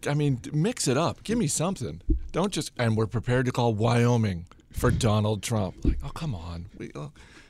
I 0.07 0.13
mean, 0.13 0.39
mix 0.51 0.87
it 0.87 0.97
up. 0.97 1.23
Give 1.23 1.37
me 1.37 1.47
something. 1.47 2.01
Don't 2.31 2.51
just 2.51 2.71
and 2.77 2.97
we're 2.97 3.07
prepared 3.07 3.45
to 3.45 3.51
call 3.51 3.73
Wyoming 3.73 4.45
for 4.71 4.91
Donald 4.91 5.43
Trump. 5.43 5.75
Like, 5.83 5.99
oh 6.03 6.09
come 6.09 6.33
on. 6.35 6.67
We 6.77 6.91
uh, 6.95 7.09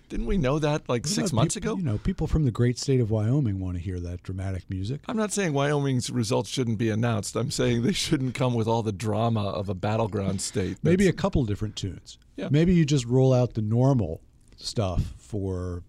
didn't 0.10 0.26
we 0.26 0.38
know 0.38 0.60
that 0.60 0.88
like 0.88 1.06
6 1.06 1.32
know, 1.32 1.36
months 1.36 1.56
peop- 1.56 1.64
ago? 1.64 1.78
You 1.78 1.84
know, 1.84 1.98
people 1.98 2.28
from 2.28 2.44
the 2.46 2.52
great 2.52 2.78
state 2.78 3.00
of 3.00 3.10
Wyoming 3.12 3.60
want 3.60 3.76
to 3.76 3.82
hear 3.82 4.00
that 4.00 4.24
dramatic 4.24 4.70
music. 4.70 5.02
I'm 5.08 5.18
not 5.18 5.32
saying 5.34 5.54
Wyoming's 5.54 6.10
results 6.10 6.50
shouldn't 6.50 6.78
be 6.78 6.90
announced. 6.90 7.36
I'm 7.36 7.52
saying 7.52 7.84
they 7.84 7.94
shouldn't 7.94 8.34
come 8.34 8.54
with 8.54 8.68
all 8.68 8.84
the 8.84 8.94
drama 8.94 9.50
of 9.50 9.70
a 9.70 9.74
battleground 9.74 10.42
state. 10.42 10.78
Maybe 10.84 11.08
a 11.08 11.14
couple 11.14 11.44
different 11.46 11.76
tunes. 11.76 12.18
Yeah. 12.36 12.48
Maybe 12.52 12.74
you 12.74 12.86
just 12.86 13.06
roll 13.06 13.34
out 13.34 13.54
the 13.54 13.62
normal 13.62 14.22
stuff 14.58 15.14
for 15.18 15.84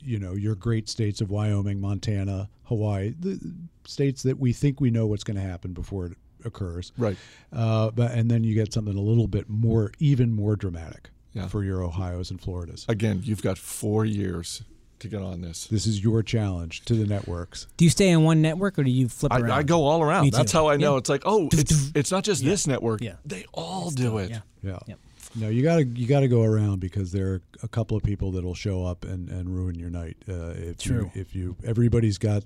you 0.00 0.18
know 0.18 0.34
your 0.34 0.54
great 0.54 0.88
states 0.88 1.20
of 1.20 1.30
Wyoming, 1.30 1.80
Montana, 1.80 2.48
Hawaii, 2.64 3.14
the 3.18 3.38
states 3.84 4.22
that 4.22 4.38
we 4.38 4.52
think 4.52 4.80
we 4.80 4.90
know 4.90 5.06
what's 5.06 5.24
going 5.24 5.36
to 5.36 5.42
happen 5.42 5.72
before 5.72 6.06
it 6.06 6.12
occurs. 6.44 6.92
right. 6.96 7.16
Uh, 7.52 7.90
but 7.90 8.12
and 8.12 8.30
then 8.30 8.44
you 8.44 8.54
get 8.54 8.72
something 8.72 8.96
a 8.96 9.00
little 9.00 9.26
bit 9.26 9.48
more, 9.48 9.90
even 9.98 10.32
more 10.32 10.54
dramatic 10.56 11.10
Yeah. 11.32 11.48
for 11.48 11.64
your 11.64 11.82
Ohio's 11.82 12.30
and 12.30 12.40
Floridas. 12.40 12.84
Again, 12.88 13.20
you've 13.24 13.42
got 13.42 13.58
four 13.58 14.04
years 14.04 14.62
to 15.00 15.08
get 15.08 15.20
on 15.22 15.40
this. 15.40 15.66
This 15.66 15.86
is 15.86 16.02
your 16.02 16.22
challenge 16.22 16.84
to 16.86 16.94
the 16.94 17.06
networks. 17.06 17.66
Do 17.76 17.84
you 17.84 17.90
stay 17.90 18.12
on 18.12 18.24
one 18.24 18.40
network 18.42 18.78
or 18.78 18.84
do 18.84 18.90
you 18.90 19.08
flip 19.08 19.32
I, 19.32 19.38
around? 19.40 19.50
I 19.52 19.62
go 19.62 19.84
all 19.84 20.02
around. 20.02 20.32
That's 20.32 20.52
how 20.52 20.68
I 20.68 20.76
know. 20.76 20.94
Yeah. 20.94 20.98
It's 20.98 21.08
like, 21.08 21.22
oh, 21.24 21.48
it's 21.52 21.92
it's 21.94 22.10
not 22.10 22.24
just 22.24 22.44
this 22.44 22.66
network. 22.66 23.00
Yeah. 23.00 23.14
They 23.24 23.44
all 23.52 23.90
do 23.90 24.18
it. 24.18 24.30
Yeah. 24.30 24.78
Yeah. 24.86 24.94
Yep. 25.34 25.42
No, 25.42 25.48
you 25.48 25.62
gotta 25.62 25.84
you 25.84 26.06
gotta 26.06 26.28
go 26.28 26.42
around 26.42 26.80
because 26.80 27.12
there 27.12 27.28
are 27.34 27.42
a 27.62 27.68
couple 27.68 27.96
of 27.96 28.02
people 28.02 28.32
that'll 28.32 28.54
show 28.54 28.84
up 28.84 29.04
and, 29.04 29.28
and 29.28 29.54
ruin 29.54 29.74
your 29.78 29.90
night. 29.90 30.16
Uh, 30.28 30.52
if 30.56 30.78
True. 30.78 31.10
You, 31.14 31.20
if 31.20 31.34
you 31.34 31.56
everybody's 31.64 32.18
got 32.18 32.44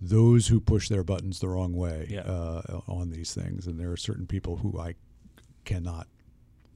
those 0.00 0.48
who 0.48 0.60
push 0.60 0.88
their 0.88 1.04
buttons 1.04 1.38
the 1.40 1.48
wrong 1.48 1.74
way 1.74 2.08
Yeah. 2.10 2.20
uh, 2.22 2.80
on 2.88 3.10
these 3.10 3.34
things, 3.34 3.66
and 3.66 3.78
there 3.78 3.90
are 3.92 3.96
certain 3.96 4.26
people 4.26 4.56
who 4.56 4.78
I 4.78 4.94
cannot 5.64 6.08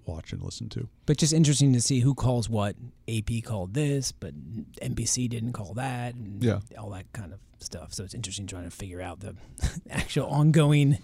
watch 0.05 0.33
and 0.33 0.41
listen 0.43 0.69
to. 0.69 0.89
But 1.07 1.17
just 1.17 1.33
interesting 1.33 1.73
to 1.73 1.81
see 1.81 2.01
who 2.01 2.15
calls 2.15 2.49
what. 2.49 2.77
AP 3.09 3.43
called 3.45 3.75
this, 3.75 4.13
but 4.13 4.33
NBC 4.81 5.29
didn't 5.29 5.53
call 5.55 5.75
that, 5.75 6.15
and 6.15 6.43
Yeah. 6.45 6.61
all 6.79 6.91
that 6.91 7.13
kind 7.13 7.33
of 7.33 7.41
stuff. 7.59 7.93
So 7.95 8.05
it's 8.05 8.15
interesting 8.15 8.47
trying 8.47 8.65
to 8.65 8.71
figure 8.71 9.01
out 9.01 9.19
the 9.21 9.35
actual 9.91 10.27
ongoing 10.29 10.99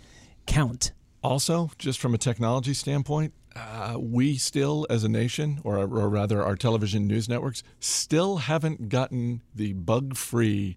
count. 0.47 0.93
Also, 1.25 1.71
just 1.79 1.99
from 1.99 2.15
a 2.15 2.19
technology 2.19 2.75
standpoint, 2.75 3.33
uh, 3.55 3.97
we 3.99 4.37
still, 4.37 4.87
as 4.89 5.05
a 5.05 5.09
nation, 5.09 5.61
or, 5.65 5.79
or 5.79 6.09
rather 6.09 6.43
our 6.43 6.57
television 6.57 7.07
news 7.07 7.29
networks, 7.29 7.63
still 7.81 8.39
haven't 8.39 8.89
gotten 8.89 9.43
the 9.55 9.73
bug 9.73 10.17
free 10.17 10.77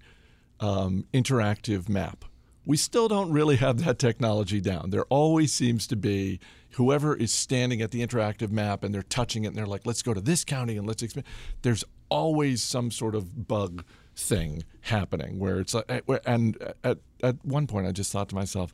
um, 0.59 1.05
interactive 1.13 1.89
map. 1.89 2.25
We 2.65 2.77
still 2.77 3.07
don't 3.07 3.31
really 3.31 3.57
have 3.57 3.83
that 3.85 3.99
technology 3.99 4.59
down. 4.59 4.89
There 4.89 5.05
always 5.05 5.53
seems 5.53 5.85
to 5.87 5.95
be 5.95 6.39
whoever 6.71 7.15
is 7.15 7.31
standing 7.31 7.81
at 7.81 7.91
the 7.91 8.05
interactive 8.05 8.49
map 8.49 8.83
and 8.83 8.93
they're 8.93 9.03
touching 9.03 9.45
it 9.45 9.49
and 9.49 9.55
they're 9.55 9.67
like, 9.67 9.85
let's 9.85 10.01
go 10.01 10.13
to 10.13 10.21
this 10.21 10.43
county 10.43 10.75
and 10.75 10.87
let's 10.87 11.03
expand. 11.03 11.25
There's 11.61 11.83
always 12.09 12.63
some 12.63 12.91
sort 12.91 13.15
of 13.15 13.47
bug 13.47 13.83
thing 14.15 14.63
happening 14.81 15.39
where 15.39 15.59
it's 15.59 15.73
like, 15.73 16.03
and 16.25 16.57
at, 16.83 16.97
at 17.23 17.35
one 17.45 17.67
point 17.67 17.87
I 17.87 17.91
just 17.91 18.11
thought 18.11 18.29
to 18.29 18.35
myself, 18.35 18.73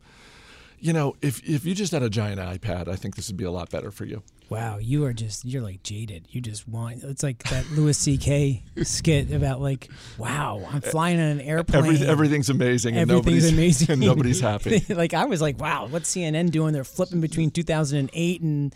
you 0.82 0.92
know, 0.92 1.14
if 1.22 1.42
if 1.48 1.64
you 1.64 1.74
just 1.74 1.92
had 1.92 2.02
a 2.02 2.10
giant 2.10 2.40
iPad, 2.40 2.88
I 2.88 2.96
think 2.96 3.14
this 3.16 3.28
would 3.28 3.36
be 3.36 3.44
a 3.44 3.50
lot 3.52 3.70
better 3.70 3.90
for 3.90 4.04
you. 4.04 4.22
Wow, 4.50 4.78
you 4.78 5.04
are 5.06 5.12
just 5.12 5.44
you're 5.44 5.62
like 5.62 5.82
jaded. 5.82 6.26
You 6.30 6.40
just 6.40 6.68
want 6.68 7.04
it's 7.04 7.22
like 7.22 7.42
that 7.44 7.70
Louis 7.70 7.96
C.K. 7.96 8.64
skit 8.82 9.32
about 9.32 9.60
like, 9.62 9.88
wow, 10.18 10.66
I'm 10.70 10.80
flying 10.82 11.18
on 11.20 11.26
an 11.26 11.40
airplane. 11.40 11.84
Every, 11.94 12.06
everything's 12.06 12.50
amazing 12.50 12.96
and 12.96 13.10
Everything's 13.10 13.44
nobody's 13.44 13.52
amazing. 13.52 13.90
and 13.92 14.00
nobody's 14.00 14.40
happy. 14.40 14.84
like 14.94 15.14
I 15.14 15.24
was 15.24 15.40
like, 15.40 15.58
wow, 15.60 15.86
what's 15.86 16.14
CNN 16.14 16.50
doing? 16.50 16.72
They're 16.74 16.84
flipping 16.84 17.20
between 17.20 17.50
2008 17.50 18.40
and 18.42 18.74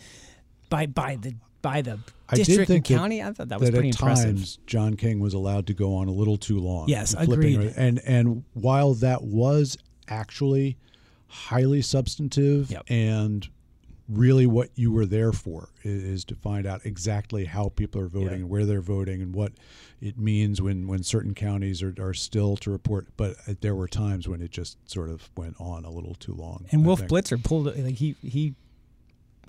by 0.69 0.85
by 0.87 1.17
the 1.17 1.35
by 1.61 1.81
the 1.81 1.99
I 2.29 2.35
did 2.37 2.45
district 2.45 2.69
and 2.69 2.75
think 2.77 2.87
that- 2.87 2.93
county. 2.95 3.21
I 3.21 3.33
thought 3.33 3.49
that 3.49 3.59
was 3.59 3.69
that 3.69 3.73
pretty 3.75 3.89
at 3.89 3.99
impressive. 3.99 4.35
times 4.35 4.59
John 4.65 4.95
King 4.95 5.19
was 5.19 5.33
allowed 5.33 5.67
to 5.67 5.73
go 5.73 5.95
on 5.95 6.07
a 6.07 6.11
little 6.11 6.37
too 6.37 6.59
long. 6.59 6.87
Yes, 6.87 7.13
flipping 7.13 7.55
agreed. 7.55 7.67
ar- 7.67 7.73
And 7.75 7.99
and 8.05 8.43
while 8.53 8.93
that 8.95 9.23
was 9.23 9.77
actually 10.07 10.77
highly 11.27 11.81
substantive 11.81 12.71
Yep. 12.71 12.83
and 12.89 13.47
really 14.09 14.47
what 14.47 14.69
you 14.75 14.89
were 14.91 15.05
there 15.05 15.33
for 15.33 15.67
i- 15.83 15.87
is 15.89 16.23
to 16.23 16.33
find 16.35 16.65
out 16.65 16.85
exactly 16.85 17.43
how 17.43 17.67
people 17.69 17.99
are 17.99 18.07
voting 18.07 18.29
Yeah. 18.29 18.35
and 18.35 18.49
where 18.49 18.65
they're 18.65 18.79
voting 18.81 19.21
and 19.21 19.33
what 19.35 19.51
it 19.99 20.17
means 20.17 20.61
when, 20.61 20.87
when 20.87 21.03
certain 21.03 21.33
counties 21.33 21.83
are, 21.83 21.93
are 21.99 22.13
still 22.13 22.55
to 22.57 22.71
report. 22.71 23.07
But 23.17 23.35
uh, 23.47 23.55
there 23.59 23.75
were 23.75 23.87
times 23.89 24.27
when 24.27 24.41
it 24.41 24.51
just 24.51 24.77
sort 24.89 25.09
of 25.09 25.29
went 25.35 25.55
on 25.59 25.83
a 25.83 25.89
little 25.89 26.15
too 26.15 26.33
long. 26.33 26.65
And 26.71 26.83
I 26.83 26.85
Wolf 26.87 26.99
think. 26.99 27.11
Blitzer 27.11 27.43
pulled 27.43 27.65
like 27.65 27.95
he 27.95 28.15
he 28.21 28.53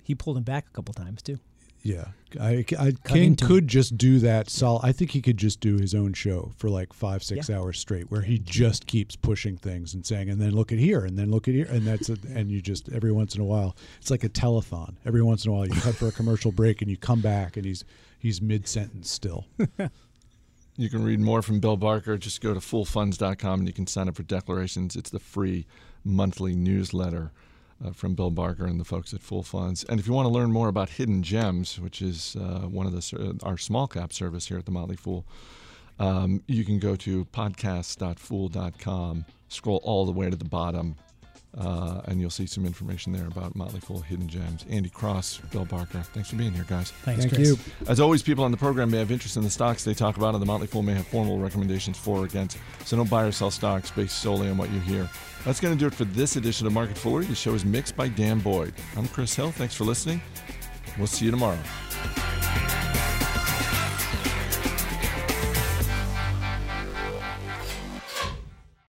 he 0.02 0.14
pulled 0.16 0.36
him 0.38 0.42
back 0.42 0.66
a 0.68 0.70
couple 0.72 0.92
times 0.94 1.22
too. 1.22 1.38
Yeah, 1.82 2.08
I, 2.40 2.64
I 2.78 2.92
King 3.04 3.36
could 3.36 3.68
just 3.68 3.96
do 3.96 4.18
that. 4.18 4.50
Sol, 4.50 4.80
I 4.82 4.92
think 4.92 5.12
he 5.12 5.22
could 5.22 5.36
just 5.36 5.60
do 5.60 5.76
his 5.76 5.94
own 5.94 6.12
show 6.12 6.52
for 6.56 6.68
like 6.68 6.92
five, 6.92 7.22
six 7.22 7.48
hours 7.48 7.78
straight, 7.78 8.10
where 8.10 8.22
he 8.22 8.38
just 8.38 8.86
keeps 8.86 9.16
pushing 9.16 9.56
things 9.56 9.94
and 9.94 10.04
saying, 10.04 10.28
and 10.28 10.40
then 10.40 10.50
look 10.50 10.72
at 10.72 10.78
here, 10.78 11.04
and 11.04 11.18
then 11.18 11.30
look 11.30 11.48
at 11.48 11.54
here, 11.54 11.68
and 11.70 11.86
that's 11.86 12.08
it. 12.08 12.22
And 12.24 12.50
you 12.50 12.60
just 12.60 12.88
every 12.90 13.12
once 13.12 13.34
in 13.34 13.40
a 13.40 13.44
while, 13.44 13.76
it's 14.00 14.10
like 14.10 14.24
a 14.24 14.28
telethon. 14.28 14.96
Every 15.06 15.22
once 15.22 15.44
in 15.44 15.50
a 15.50 15.54
while, 15.54 15.66
you 15.66 15.80
cut 15.80 15.94
for 15.94 16.08
a 16.08 16.12
commercial 16.12 16.52
break, 16.52 16.82
and 16.82 16.90
you 16.90 16.96
come 16.96 17.20
back, 17.20 17.56
and 17.56 17.64
he's 17.64 17.84
he's 18.18 18.42
mid 18.42 18.66
sentence 18.68 19.10
still. 19.10 19.46
You 20.80 20.88
can 20.88 21.02
read 21.02 21.18
more 21.18 21.42
from 21.42 21.58
Bill 21.58 21.76
Barker. 21.76 22.16
Just 22.16 22.40
go 22.40 22.54
to 22.54 22.60
foolfunds.com 22.60 23.58
and 23.58 23.66
you 23.66 23.74
can 23.74 23.88
sign 23.88 24.08
up 24.08 24.14
for 24.14 24.22
declarations. 24.22 24.94
It's 24.94 25.10
the 25.10 25.18
free 25.18 25.66
monthly 26.04 26.54
newsletter 26.54 27.32
uh, 27.84 27.92
from 27.92 28.14
Bill 28.14 28.30
Barker 28.30 28.66
and 28.66 28.80
the 28.80 28.84
folks 28.84 29.14
at 29.14 29.22
Fool 29.22 29.42
Funds. 29.42 29.84
And 29.84 30.00
if 30.00 30.06
you 30.06 30.12
want 30.12 30.26
to 30.26 30.32
learn 30.32 30.50
more 30.52 30.68
about 30.68 30.90
Hidden 30.90 31.22
Gems, 31.22 31.78
which 31.80 32.02
is 32.02 32.36
uh, 32.36 32.66
one 32.66 32.86
of 32.86 32.92
the 32.92 33.02
ser- 33.02 33.32
our 33.42 33.56
small 33.58 33.86
cap 33.86 34.12
service 34.12 34.48
here 34.48 34.58
at 34.58 34.64
the 34.64 34.72
Motley 34.72 34.96
Fool, 34.96 35.24
um, 35.98 36.42
you 36.46 36.64
can 36.64 36.78
go 36.78 36.96
to 36.96 37.24
podcast.fool.com, 37.26 39.24
scroll 39.48 39.80
all 39.82 40.06
the 40.06 40.12
way 40.12 40.30
to 40.30 40.36
the 40.36 40.44
bottom, 40.44 40.96
uh, 41.56 42.02
and 42.06 42.20
you'll 42.20 42.30
see 42.30 42.46
some 42.46 42.66
information 42.66 43.12
there 43.12 43.26
about 43.26 43.56
Motley 43.56 43.80
Fool 43.80 44.00
Hidden 44.00 44.28
Gems. 44.28 44.64
Andy 44.68 44.90
Cross, 44.90 45.38
Bill 45.50 45.64
Barker, 45.64 46.02
thanks 46.02 46.30
for 46.30 46.37
being 46.37 46.52
here, 46.52 46.66
guys. 46.68 46.90
Thanks, 46.90 47.22
Thank 47.22 47.34
Chris. 47.34 47.48
you. 47.48 47.58
As 47.87 48.00
always, 48.00 48.22
people 48.22 48.44
on 48.44 48.50
the 48.50 48.56
program 48.56 48.90
may 48.90 48.98
have 48.98 49.11
interest 49.11 49.37
in 49.37 49.42
the 49.42 49.50
stocks 49.50 49.84
they 49.84 49.94
talk 49.94 50.16
about, 50.16 50.34
and 50.34 50.42
the 50.42 50.46
Motley 50.46 50.66
Fool 50.66 50.82
may 50.82 50.94
have 50.94 51.06
formal 51.06 51.38
recommendations 51.38 51.96
for 51.96 52.18
or 52.20 52.24
against. 52.24 52.58
So 52.84 52.96
don't 52.96 53.08
buy 53.11 53.24
or 53.24 53.32
sell 53.32 53.50
stocks 53.50 53.90
based 53.90 54.18
solely 54.18 54.48
on 54.48 54.56
what 54.56 54.70
you 54.70 54.80
hear. 54.80 55.08
That's 55.44 55.61
going 55.61 55.74
to 55.74 55.78
do 55.78 55.87
it 55.87 55.94
for 55.94 56.04
this 56.04 56.37
edition 56.37 56.66
of 56.66 56.72
Market 56.72 56.96
Foolery. 56.98 57.24
The 57.26 57.34
show 57.34 57.54
is 57.54 57.64
mixed 57.64 57.96
by 57.96 58.08
Dan 58.08 58.40
Boyd. 58.40 58.74
I'm 58.96 59.08
Chris 59.08 59.34
Hill. 59.34 59.52
Thanks 59.52 59.74
for 59.74 59.84
listening. 59.84 60.20
We'll 60.98 61.06
see 61.06 61.24
you 61.24 61.30
tomorrow. 61.30 61.58